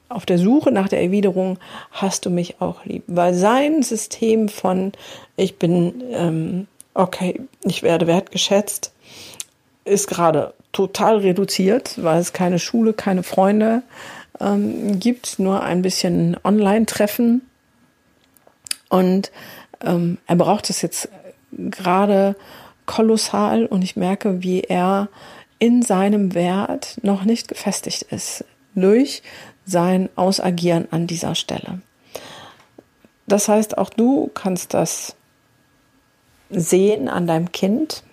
auf 0.09 0.25
der 0.25 0.37
Suche 0.37 0.71
nach 0.71 0.87
der 0.87 1.01
Erwiderung, 1.01 1.59
hast 1.91 2.25
du 2.25 2.29
mich 2.29 2.61
auch 2.61 2.85
lieb. 2.85 3.03
Weil 3.07 3.33
sein 3.33 3.83
System 3.83 4.49
von, 4.49 4.93
ich 5.35 5.57
bin, 5.57 6.03
ähm, 6.11 6.67
okay, 6.93 7.41
ich 7.63 7.83
werde 7.83 8.07
wertgeschätzt, 8.07 8.93
ist 9.83 10.07
gerade 10.07 10.53
total 10.71 11.17
reduziert, 11.17 12.01
weil 12.03 12.19
es 12.19 12.33
keine 12.33 12.59
Schule, 12.59 12.93
keine 12.93 13.23
Freunde 13.23 13.83
ähm, 14.39 14.99
gibt, 14.99 15.39
nur 15.39 15.63
ein 15.63 15.81
bisschen 15.81 16.37
Online-Treffen. 16.43 17.41
Und 18.89 19.31
ähm, 19.81 20.17
er 20.27 20.35
braucht 20.35 20.69
es 20.69 20.81
jetzt 20.81 21.09
gerade 21.51 22.35
kolossal 22.85 23.65
und 23.65 23.83
ich 23.83 23.95
merke, 23.95 24.43
wie 24.43 24.61
er 24.61 25.09
in 25.59 25.81
seinem 25.81 26.33
Wert 26.33 26.97
noch 27.01 27.23
nicht 27.23 27.47
gefestigt 27.47 28.03
ist 28.03 28.45
durch 28.75 29.23
sein 29.65 30.09
Ausagieren 30.15 30.87
an 30.91 31.07
dieser 31.07 31.35
Stelle. 31.35 31.81
Das 33.27 33.49
heißt, 33.49 33.77
auch 33.77 33.89
du 33.89 34.31
kannst 34.33 34.73
das 34.73 35.15
sehen 36.49 37.09
an 37.09 37.27
deinem 37.27 37.51
Kind, 37.51 38.03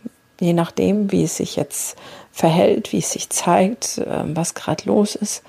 je 0.41 0.53
nachdem, 0.53 1.13
wie 1.13 1.25
es 1.25 1.37
sich 1.37 1.55
jetzt 1.55 1.97
verhält, 2.35 2.93
wie 2.93 2.99
es 2.99 3.13
sich 3.13 3.31
zeigt, 3.31 4.03
ähm, 4.05 4.37
was 4.37 4.55
gerade 4.55 4.87
los 4.87 5.15
ist, 5.15 5.45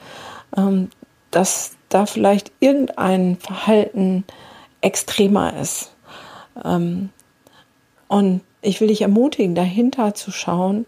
ähm, 0.56 0.92
dass 1.32 1.72
da 1.90 2.06
vielleicht 2.06 2.52
irgendein 2.60 3.38
Verhalten 3.38 4.24
extremer 4.82 5.60
ist. 5.60 5.96
Ähm, 6.64 7.10
und 8.08 8.42
ich 8.62 8.82
will 8.82 8.90
dich 8.90 9.02
ermutigen, 9.02 9.56
dahinter 9.56 10.14
zu 10.14 10.32
schauen, 10.32 10.86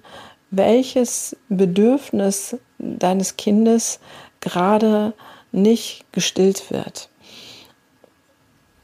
welches 0.51 1.35
Bedürfnis 1.49 2.57
deines 2.77 3.35
Kindes 3.35 3.99
gerade 4.39 5.13
nicht 5.51 6.05
gestillt 6.11 6.69
wird. 6.69 7.09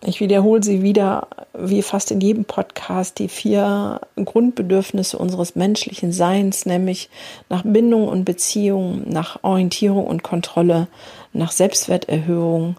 Ich 0.06 0.20
wiederhole 0.20 0.62
sie 0.62 0.82
wieder, 0.82 1.28
wie 1.54 1.82
fast 1.82 2.12
in 2.12 2.20
jedem 2.20 2.44
Podcast, 2.44 3.20
die 3.20 3.30
vier 3.30 4.02
Grundbedürfnisse 4.18 5.18
unseres 5.18 5.56
menschlichen 5.56 6.12
Seins, 6.12 6.66
nämlich 6.66 7.10
nach 7.48 7.64
Bindung 7.64 8.10
und 8.10 8.26
Beziehung, 8.26 9.04
nach 9.10 9.40
Orientierung 9.44 10.06
und 10.06 10.22
Kontrolle, 10.22 10.88
nach 11.32 11.52
Selbstwerterhöhung 11.52 12.76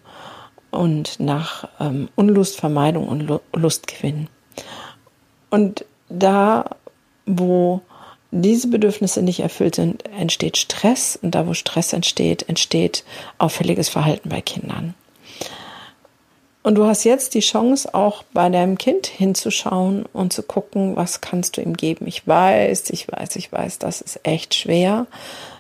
und 0.71 1.19
nach 1.19 1.69
ähm, 1.81 2.11
Unlustvermeidung 2.15 3.09
und 3.09 3.41
Lustgewinn. 3.55 4.29
Und 5.49 5.87
da, 6.11 6.77
wo 7.25 7.81
diese 8.33 8.69
Bedürfnisse 8.69 9.23
nicht 9.23 9.41
erfüllt 9.41 9.77
sind, 9.77 10.05
entsteht 10.19 10.59
Stress 10.59 11.19
und 11.21 11.35
da, 11.35 11.47
wo 11.47 11.55
Stress 11.55 11.95
entsteht, 11.95 12.49
entsteht 12.49 13.05
auffälliges 13.39 13.89
Verhalten 13.89 14.29
bei 14.29 14.43
Kindern. 14.43 14.95
Und 16.65 16.77
du 16.77 16.87
hast 16.87 17.05
jetzt 17.05 17.35
die 17.35 17.41
Chance, 17.41 17.93
auch 17.93 18.23
bei 18.33 18.49
deinem 18.49 18.79
Kind 18.79 19.07
hinzuschauen 19.07 20.07
und 20.15 20.33
zu 20.33 20.43
gucken, 20.43 20.97
was 20.97 21.21
kannst 21.21 21.59
du 21.59 21.61
ihm 21.61 21.75
geben. 21.75 22.07
Ich 22.07 22.27
weiß, 22.27 22.89
ich 22.89 23.07
weiß, 23.07 23.37
ich 23.37 23.53
weiß, 23.53 23.79
das 23.79 24.01
ist 24.01 24.21
echt 24.23 24.55
schwer. 24.55 25.07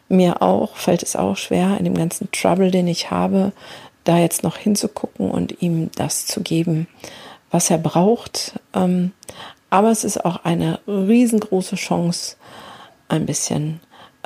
Mir 0.08 0.40
auch, 0.40 0.76
fällt 0.76 1.02
es 1.02 1.14
auch 1.14 1.36
schwer, 1.36 1.76
in 1.78 1.84
dem 1.84 1.92
ganzen 1.92 2.30
Trouble, 2.32 2.70
den 2.70 2.88
ich 2.88 3.10
habe, 3.10 3.52
da 4.04 4.16
jetzt 4.16 4.44
noch 4.44 4.56
hinzugucken 4.56 5.30
und 5.30 5.60
ihm 5.60 5.90
das 5.94 6.24
zu 6.24 6.40
geben, 6.40 6.88
was 7.50 7.68
er 7.68 7.78
braucht. 7.78 8.58
Ähm, 8.72 9.12
aber 9.68 9.90
es 9.90 10.04
ist 10.04 10.24
auch 10.24 10.44
eine 10.44 10.80
riesengroße 10.86 11.76
Chance, 11.76 12.36
ein 13.08 13.26
bisschen 13.26 13.80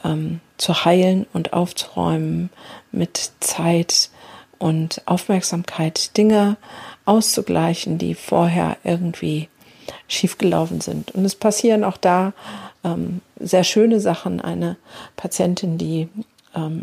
ähm, 0.05 0.39
zu 0.59 0.85
heilen 0.85 1.27
und 1.33 1.55
aufzuräumen 1.55 2.51
mit 2.93 3.33
Zeit, 3.41 4.11
und 4.59 5.03
Aufmerksamkeit, 5.07 6.17
Dinge 6.17 6.57
auszugleichen, 7.05 7.99
die 7.99 8.15
vorher 8.15 8.77
irgendwie 8.85 9.49
schiefgelaufen 10.09 10.81
sind. 10.81 11.13
Und 11.13 11.25
es 11.25 11.35
passieren 11.35 11.85
auch 11.85 11.97
da 11.97 12.33
ähm, 12.85 13.21
sehr 13.39 13.65
schöne 13.65 14.01
Sachen. 14.01 14.41
Eine 14.41 14.77
Patientin, 15.17 15.79
die, 15.79 16.09
ähm, 16.55 16.83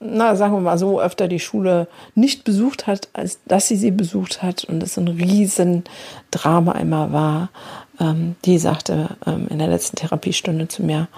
na, 0.00 0.36
sagen 0.36 0.54
wir 0.54 0.60
mal 0.60 0.78
so, 0.78 1.00
öfter 1.00 1.28
die 1.28 1.40
Schule 1.40 1.88
nicht 2.14 2.44
besucht 2.44 2.86
hat, 2.86 3.08
als 3.12 3.40
dass 3.46 3.68
sie 3.68 3.76
sie 3.76 3.90
besucht 3.90 4.42
hat 4.42 4.64
und 4.64 4.82
es 4.82 4.98
ein 4.98 5.08
Riesendrama 5.08 6.72
immer 6.72 7.12
war, 7.12 7.50
ähm, 8.00 8.36
die 8.44 8.58
sagte 8.58 9.16
ähm, 9.26 9.46
in 9.48 9.58
der 9.58 9.68
letzten 9.68 9.96
Therapiestunde 9.96 10.68
zu 10.68 10.82
mir, 10.82 11.08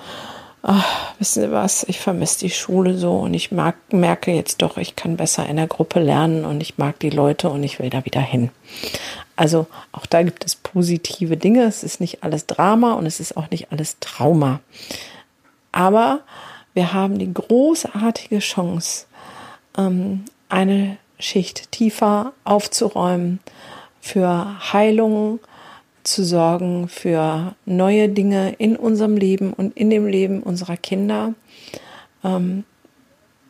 ach, 0.62 1.14
wissen 1.18 1.42
Sie 1.42 1.52
was, 1.52 1.84
ich 1.84 2.00
vermisse 2.00 2.40
die 2.40 2.50
Schule 2.50 2.96
so 2.96 3.18
und 3.18 3.34
ich 3.34 3.52
mag, 3.52 3.76
merke 3.92 4.32
jetzt 4.32 4.62
doch, 4.62 4.76
ich 4.76 4.96
kann 4.96 5.16
besser 5.16 5.46
in 5.46 5.56
der 5.56 5.66
Gruppe 5.66 6.00
lernen 6.00 6.44
und 6.44 6.60
ich 6.60 6.78
mag 6.78 6.98
die 7.00 7.10
Leute 7.10 7.50
und 7.50 7.62
ich 7.62 7.78
will 7.78 7.90
da 7.90 8.04
wieder 8.04 8.20
hin. 8.20 8.50
Also 9.36 9.66
auch 9.92 10.06
da 10.06 10.22
gibt 10.22 10.44
es 10.44 10.56
positive 10.56 11.36
Dinge. 11.36 11.62
Es 11.62 11.84
ist 11.84 12.00
nicht 12.00 12.24
alles 12.24 12.46
Drama 12.46 12.94
und 12.94 13.06
es 13.06 13.20
ist 13.20 13.36
auch 13.36 13.50
nicht 13.50 13.70
alles 13.70 13.98
Trauma. 14.00 14.60
Aber 15.70 16.20
wir 16.74 16.92
haben 16.92 17.18
die 17.18 17.32
großartige 17.32 18.40
Chance, 18.40 19.06
ähm, 19.76 20.24
eine 20.48 20.96
Schicht 21.18 21.72
tiefer 21.72 22.32
aufzuräumen 22.44 23.40
für 24.00 24.72
Heilung, 24.72 25.40
zu 26.02 26.24
sorgen 26.24 26.88
für 26.88 27.54
neue 27.64 28.08
Dinge 28.08 28.54
in 28.58 28.76
unserem 28.76 29.16
Leben 29.16 29.52
und 29.52 29.76
in 29.76 29.90
dem 29.90 30.06
Leben 30.06 30.42
unserer 30.42 30.76
Kinder. 30.76 31.34
Ähm, 32.24 32.64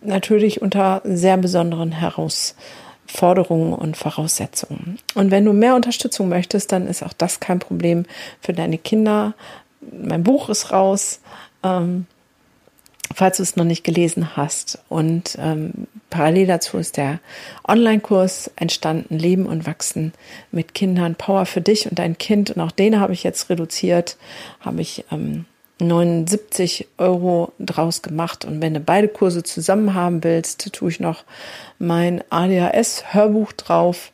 natürlich 0.00 0.62
unter 0.62 1.02
sehr 1.04 1.36
besonderen 1.36 1.92
Herausforderungen 1.92 3.72
und 3.72 3.96
Voraussetzungen. 3.96 4.98
Und 5.14 5.30
wenn 5.30 5.44
du 5.44 5.52
mehr 5.52 5.74
Unterstützung 5.74 6.28
möchtest, 6.28 6.72
dann 6.72 6.86
ist 6.86 7.02
auch 7.02 7.12
das 7.12 7.40
kein 7.40 7.58
Problem 7.58 8.04
für 8.40 8.52
deine 8.52 8.78
Kinder. 8.78 9.34
Mein 9.80 10.22
Buch 10.22 10.48
ist 10.48 10.72
raus. 10.72 11.20
Ähm, 11.62 12.06
falls 13.18 13.38
du 13.38 13.42
es 13.42 13.56
noch 13.56 13.64
nicht 13.64 13.82
gelesen 13.82 14.36
hast. 14.36 14.78
Und 14.88 15.36
ähm, 15.40 15.88
parallel 16.08 16.46
dazu 16.46 16.78
ist 16.78 16.96
der 16.96 17.18
Online-Kurs 17.66 18.52
entstanden, 18.54 19.18
Leben 19.18 19.46
und 19.46 19.66
Wachsen 19.66 20.12
mit 20.52 20.72
Kindern, 20.72 21.16
Power 21.16 21.44
für 21.44 21.60
dich 21.60 21.90
und 21.90 21.98
dein 21.98 22.16
Kind. 22.16 22.52
Und 22.52 22.62
auch 22.62 22.70
den 22.70 23.00
habe 23.00 23.12
ich 23.12 23.24
jetzt 23.24 23.50
reduziert, 23.50 24.16
habe 24.60 24.82
ich 24.82 25.04
ähm, 25.10 25.46
79 25.80 26.86
Euro 26.98 27.52
draus 27.58 28.02
gemacht. 28.02 28.44
Und 28.44 28.62
wenn 28.62 28.74
du 28.74 28.78
beide 28.78 29.08
Kurse 29.08 29.42
zusammen 29.42 29.94
haben 29.94 30.22
willst, 30.22 30.72
tue 30.72 30.88
ich 30.88 31.00
noch 31.00 31.24
mein 31.80 32.22
ADHS-Hörbuch 32.30 33.50
drauf. 33.50 34.12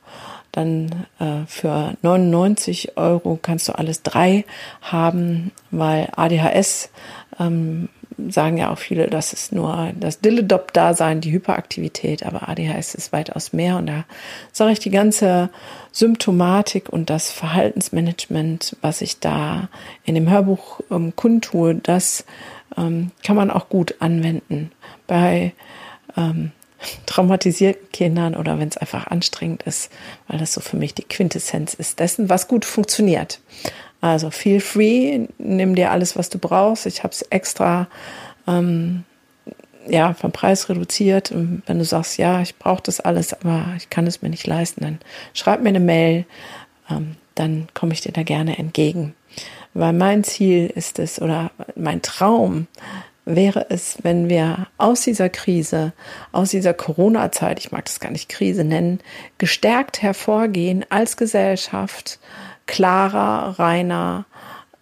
Dann 0.50 1.04
äh, 1.18 1.44
für 1.46 1.92
99 2.00 2.96
Euro 2.96 3.38
kannst 3.42 3.68
du 3.68 3.72
alles 3.72 4.02
drei 4.02 4.46
haben, 4.80 5.52
weil 5.70 6.08
ADHS 6.16 6.88
ähm, 7.38 7.90
sagen 8.28 8.56
ja 8.56 8.70
auch 8.70 8.78
viele, 8.78 9.08
das 9.08 9.32
ist 9.32 9.52
nur 9.52 9.92
das 9.98 10.20
Dilledop-Dasein, 10.20 11.20
die 11.20 11.32
Hyperaktivität, 11.32 12.24
aber 12.24 12.48
ADHS 12.48 12.94
ist 12.94 13.12
weitaus 13.12 13.52
mehr 13.52 13.76
und 13.76 13.86
da 13.86 14.04
sage 14.52 14.72
ich 14.72 14.78
die 14.78 14.90
ganze 14.90 15.50
Symptomatik 15.92 16.88
und 16.88 17.10
das 17.10 17.30
Verhaltensmanagement, 17.30 18.76
was 18.80 19.00
ich 19.00 19.20
da 19.20 19.68
in 20.04 20.14
dem 20.14 20.30
Hörbuch 20.30 20.80
ähm, 20.90 21.14
kundtue, 21.16 21.74
das 21.76 22.24
ähm, 22.76 23.10
kann 23.22 23.36
man 23.36 23.50
auch 23.50 23.68
gut 23.68 23.96
anwenden 24.00 24.72
bei 25.06 25.52
ähm, 26.16 26.52
traumatisierten 27.06 27.90
Kindern 27.92 28.34
oder 28.34 28.58
wenn 28.58 28.68
es 28.68 28.76
einfach 28.76 29.06
anstrengend 29.06 29.62
ist, 29.64 29.90
weil 30.28 30.38
das 30.38 30.52
so 30.52 30.60
für 30.60 30.76
mich 30.76 30.94
die 30.94 31.04
Quintessenz 31.04 31.74
ist 31.74 32.00
dessen, 32.00 32.28
was 32.28 32.48
gut 32.48 32.64
funktioniert. 32.64 33.40
Also 34.04 34.28
feel 34.28 34.60
free, 34.60 35.28
nimm 35.38 35.74
dir 35.74 35.90
alles, 35.90 36.14
was 36.14 36.28
du 36.28 36.38
brauchst. 36.38 36.84
Ich 36.84 37.04
habe 37.04 37.12
es 37.12 37.22
extra 37.22 37.88
ähm, 38.46 39.04
ja, 39.86 40.12
vom 40.12 40.30
Preis 40.30 40.68
reduziert. 40.68 41.32
Und 41.32 41.62
wenn 41.64 41.78
du 41.78 41.86
sagst, 41.86 42.18
ja, 42.18 42.42
ich 42.42 42.58
brauche 42.58 42.82
das 42.82 43.00
alles, 43.00 43.32
aber 43.32 43.64
ich 43.78 43.88
kann 43.88 44.06
es 44.06 44.20
mir 44.20 44.28
nicht 44.28 44.46
leisten, 44.46 44.82
dann 44.82 44.98
schreib 45.32 45.62
mir 45.62 45.70
eine 45.70 45.80
Mail, 45.80 46.26
ähm, 46.90 47.16
dann 47.34 47.66
komme 47.72 47.94
ich 47.94 48.02
dir 48.02 48.12
da 48.12 48.24
gerne 48.24 48.58
entgegen. 48.58 49.14
Weil 49.72 49.94
mein 49.94 50.22
Ziel 50.22 50.66
ist 50.66 50.98
es 50.98 51.18
oder 51.18 51.50
mein 51.74 52.02
Traum 52.02 52.66
wäre 53.24 53.70
es, 53.70 53.96
wenn 54.02 54.28
wir 54.28 54.66
aus 54.76 55.00
dieser 55.00 55.30
Krise, 55.30 55.94
aus 56.30 56.50
dieser 56.50 56.74
Corona-Zeit, 56.74 57.58
ich 57.58 57.72
mag 57.72 57.86
das 57.86 58.00
gar 58.00 58.10
nicht 58.10 58.28
Krise 58.28 58.64
nennen, 58.64 59.00
gestärkt 59.38 60.02
hervorgehen 60.02 60.84
als 60.90 61.16
Gesellschaft, 61.16 62.18
klarer, 62.66 63.58
reiner, 63.58 64.24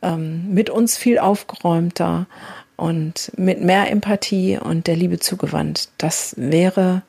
ähm, 0.02 0.52
mit 0.52 0.70
uns 0.70 0.96
viel 0.96 1.18
aufgeräumter 1.18 2.26
und 2.76 3.32
mit 3.36 3.60
mehr 3.60 3.90
Empathie 3.90 4.58
und 4.58 4.86
der 4.86 4.96
Liebe 4.96 5.18
zugewandt. 5.18 5.88
Das 5.98 6.34
wäre 6.36 7.02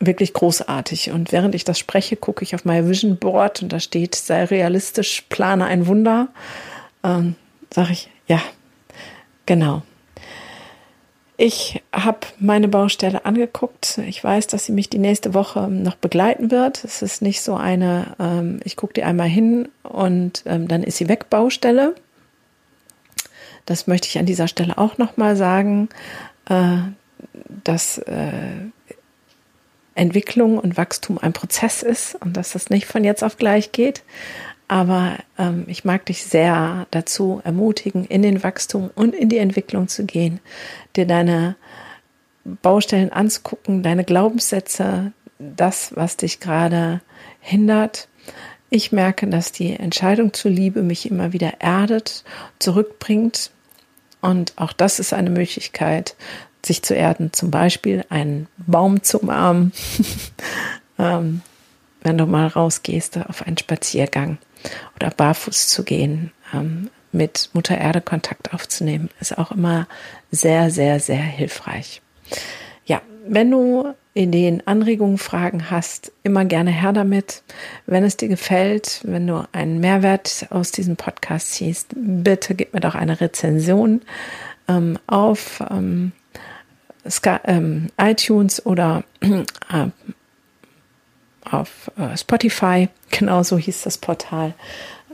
wirklich 0.00 0.32
großartig. 0.32 1.10
Und 1.12 1.30
während 1.30 1.54
ich 1.54 1.64
das 1.64 1.78
spreche, 1.78 2.16
gucke 2.16 2.42
ich 2.42 2.54
auf 2.54 2.64
mein 2.64 2.88
Vision 2.88 3.18
Board 3.18 3.62
und 3.62 3.72
da 3.72 3.78
steht, 3.78 4.14
sei 4.14 4.44
realistisch, 4.44 5.24
plane 5.28 5.66
ein 5.66 5.86
Wunder. 5.86 6.28
Ähm, 7.04 7.36
Sage 7.72 7.92
ich, 7.92 8.10
ja, 8.26 8.42
genau. 9.46 9.82
Ich 11.44 11.82
habe 11.92 12.20
meine 12.38 12.68
Baustelle 12.68 13.24
angeguckt. 13.24 13.98
Ich 14.06 14.22
weiß, 14.22 14.46
dass 14.46 14.64
sie 14.64 14.70
mich 14.70 14.90
die 14.90 15.00
nächste 15.00 15.34
Woche 15.34 15.66
noch 15.66 15.96
begleiten 15.96 16.52
wird. 16.52 16.84
Es 16.84 17.02
ist 17.02 17.20
nicht 17.20 17.42
so 17.42 17.56
eine, 17.56 18.14
ähm, 18.20 18.60
ich 18.62 18.76
gucke 18.76 18.92
die 18.92 19.02
einmal 19.02 19.26
hin 19.26 19.68
und 19.82 20.44
ähm, 20.46 20.68
dann 20.68 20.84
ist 20.84 20.98
sie 20.98 21.08
weg 21.08 21.30
Baustelle. 21.30 21.96
Das 23.66 23.88
möchte 23.88 24.06
ich 24.06 24.20
an 24.20 24.26
dieser 24.26 24.46
Stelle 24.46 24.78
auch 24.78 24.98
nochmal 24.98 25.34
sagen, 25.34 25.88
äh, 26.48 26.76
dass 27.64 27.98
äh, 27.98 28.68
Entwicklung 29.96 30.58
und 30.58 30.76
Wachstum 30.76 31.18
ein 31.18 31.32
Prozess 31.32 31.82
ist 31.82 32.14
und 32.22 32.36
dass 32.36 32.52
das 32.52 32.70
nicht 32.70 32.86
von 32.86 33.02
jetzt 33.02 33.24
auf 33.24 33.36
gleich 33.36 33.72
geht. 33.72 34.04
Aber 34.72 35.18
ähm, 35.36 35.64
ich 35.66 35.84
mag 35.84 36.06
dich 36.06 36.24
sehr 36.24 36.86
dazu 36.92 37.42
ermutigen, 37.44 38.06
in 38.06 38.22
den 38.22 38.42
Wachstum 38.42 38.88
und 38.94 39.14
in 39.14 39.28
die 39.28 39.36
Entwicklung 39.36 39.86
zu 39.86 40.06
gehen, 40.06 40.40
dir 40.96 41.06
deine 41.06 41.56
Baustellen 42.62 43.12
anzugucken, 43.12 43.82
deine 43.82 44.02
Glaubenssätze, 44.02 45.12
das, 45.38 45.94
was 45.94 46.16
dich 46.16 46.40
gerade 46.40 47.02
hindert. 47.40 48.08
Ich 48.70 48.92
merke, 48.92 49.26
dass 49.26 49.52
die 49.52 49.76
Entscheidung 49.76 50.32
zur 50.32 50.50
Liebe 50.50 50.80
mich 50.80 51.04
immer 51.04 51.34
wieder 51.34 51.60
erdet, 51.60 52.24
zurückbringt. 52.58 53.50
Und 54.22 54.54
auch 54.56 54.72
das 54.72 55.00
ist 55.00 55.12
eine 55.12 55.28
Möglichkeit, 55.28 56.16
sich 56.64 56.82
zu 56.82 56.94
erden. 56.94 57.34
Zum 57.34 57.50
Beispiel 57.50 58.06
einen 58.08 58.48
Baum 58.56 59.02
zu 59.02 59.18
umarmen, 59.18 59.72
ähm, 60.98 61.42
wenn 62.00 62.16
du 62.16 62.24
mal 62.24 62.46
rausgehst 62.46 63.18
auf 63.18 63.46
einen 63.46 63.58
Spaziergang 63.58 64.38
oder 64.96 65.10
barfuß 65.10 65.68
zu 65.68 65.84
gehen, 65.84 66.32
ähm, 66.52 66.90
mit 67.12 67.50
Mutter 67.52 67.76
Erde 67.76 68.00
Kontakt 68.00 68.54
aufzunehmen, 68.54 69.10
ist 69.20 69.36
auch 69.36 69.52
immer 69.52 69.86
sehr, 70.30 70.70
sehr, 70.70 70.98
sehr 70.98 71.22
hilfreich. 71.22 72.00
Ja, 72.86 73.02
wenn 73.26 73.50
du 73.50 73.94
Ideen, 74.14 74.62
Anregungen, 74.66 75.16
Fragen 75.16 75.70
hast, 75.70 76.12
immer 76.22 76.44
gerne 76.44 76.70
her 76.70 76.92
damit. 76.92 77.42
Wenn 77.86 78.04
es 78.04 78.18
dir 78.18 78.28
gefällt, 78.28 79.00
wenn 79.04 79.26
du 79.26 79.46
einen 79.52 79.80
Mehrwert 79.80 80.46
aus 80.50 80.70
diesem 80.70 80.96
Podcast 80.96 81.54
siehst, 81.54 81.94
bitte 81.94 82.54
gib 82.54 82.74
mir 82.74 82.80
doch 82.80 82.94
eine 82.94 83.20
Rezension 83.20 84.02
ähm, 84.68 84.98
auf 85.06 85.62
ähm, 85.70 86.12
ähm, 87.44 87.88
iTunes 87.98 88.64
oder 88.66 89.04
äh, 89.20 89.86
auf 91.52 91.90
äh, 91.96 92.16
Spotify, 92.16 92.88
genau 93.10 93.42
so 93.42 93.58
hieß 93.58 93.82
das 93.82 93.98
Portal. 93.98 94.54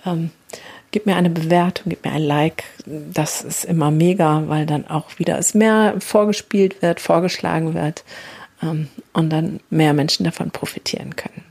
Ähm, 0.06 0.30
gib 0.90 1.06
mir 1.06 1.16
eine 1.16 1.30
Bewertung, 1.30 1.86
gib 1.90 2.04
mir 2.04 2.12
ein 2.12 2.22
Like. 2.22 2.64
Das 2.86 3.42
ist 3.42 3.64
immer 3.64 3.90
mega, 3.90 4.44
weil 4.46 4.66
dann 4.66 4.86
auch 4.86 5.18
wieder 5.18 5.38
es 5.38 5.54
mehr 5.54 5.94
vorgespielt 5.98 6.82
wird, 6.82 7.00
vorgeschlagen 7.00 7.74
wird 7.74 8.04
ähm, 8.62 8.88
und 9.12 9.30
dann 9.30 9.60
mehr 9.70 9.92
Menschen 9.92 10.24
davon 10.24 10.50
profitieren 10.50 11.16
können. 11.16 11.44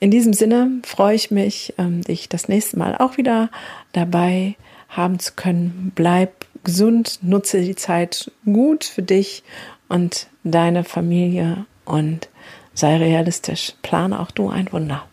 In 0.00 0.10
diesem 0.10 0.32
Sinne 0.32 0.80
freue 0.84 1.14
ich 1.14 1.30
mich, 1.30 1.74
ähm, 1.76 2.02
dich 2.02 2.28
das 2.28 2.48
nächste 2.48 2.78
Mal 2.78 2.96
auch 2.96 3.16
wieder 3.18 3.50
dabei 3.92 4.56
haben 4.88 5.18
zu 5.18 5.32
können. 5.34 5.92
Bleib 5.94 6.46
gesund, 6.64 7.18
nutze 7.22 7.60
die 7.60 7.76
Zeit 7.76 8.30
gut 8.44 8.84
für 8.84 9.02
dich 9.02 9.42
und 9.88 10.28
deine 10.42 10.84
Familie 10.84 11.66
und 11.84 12.29
sei 12.74 12.96
realistisch. 12.96 13.74
Plane 13.82 14.18
auch 14.20 14.30
du 14.30 14.48
ein 14.48 14.72
Wunder. 14.72 15.04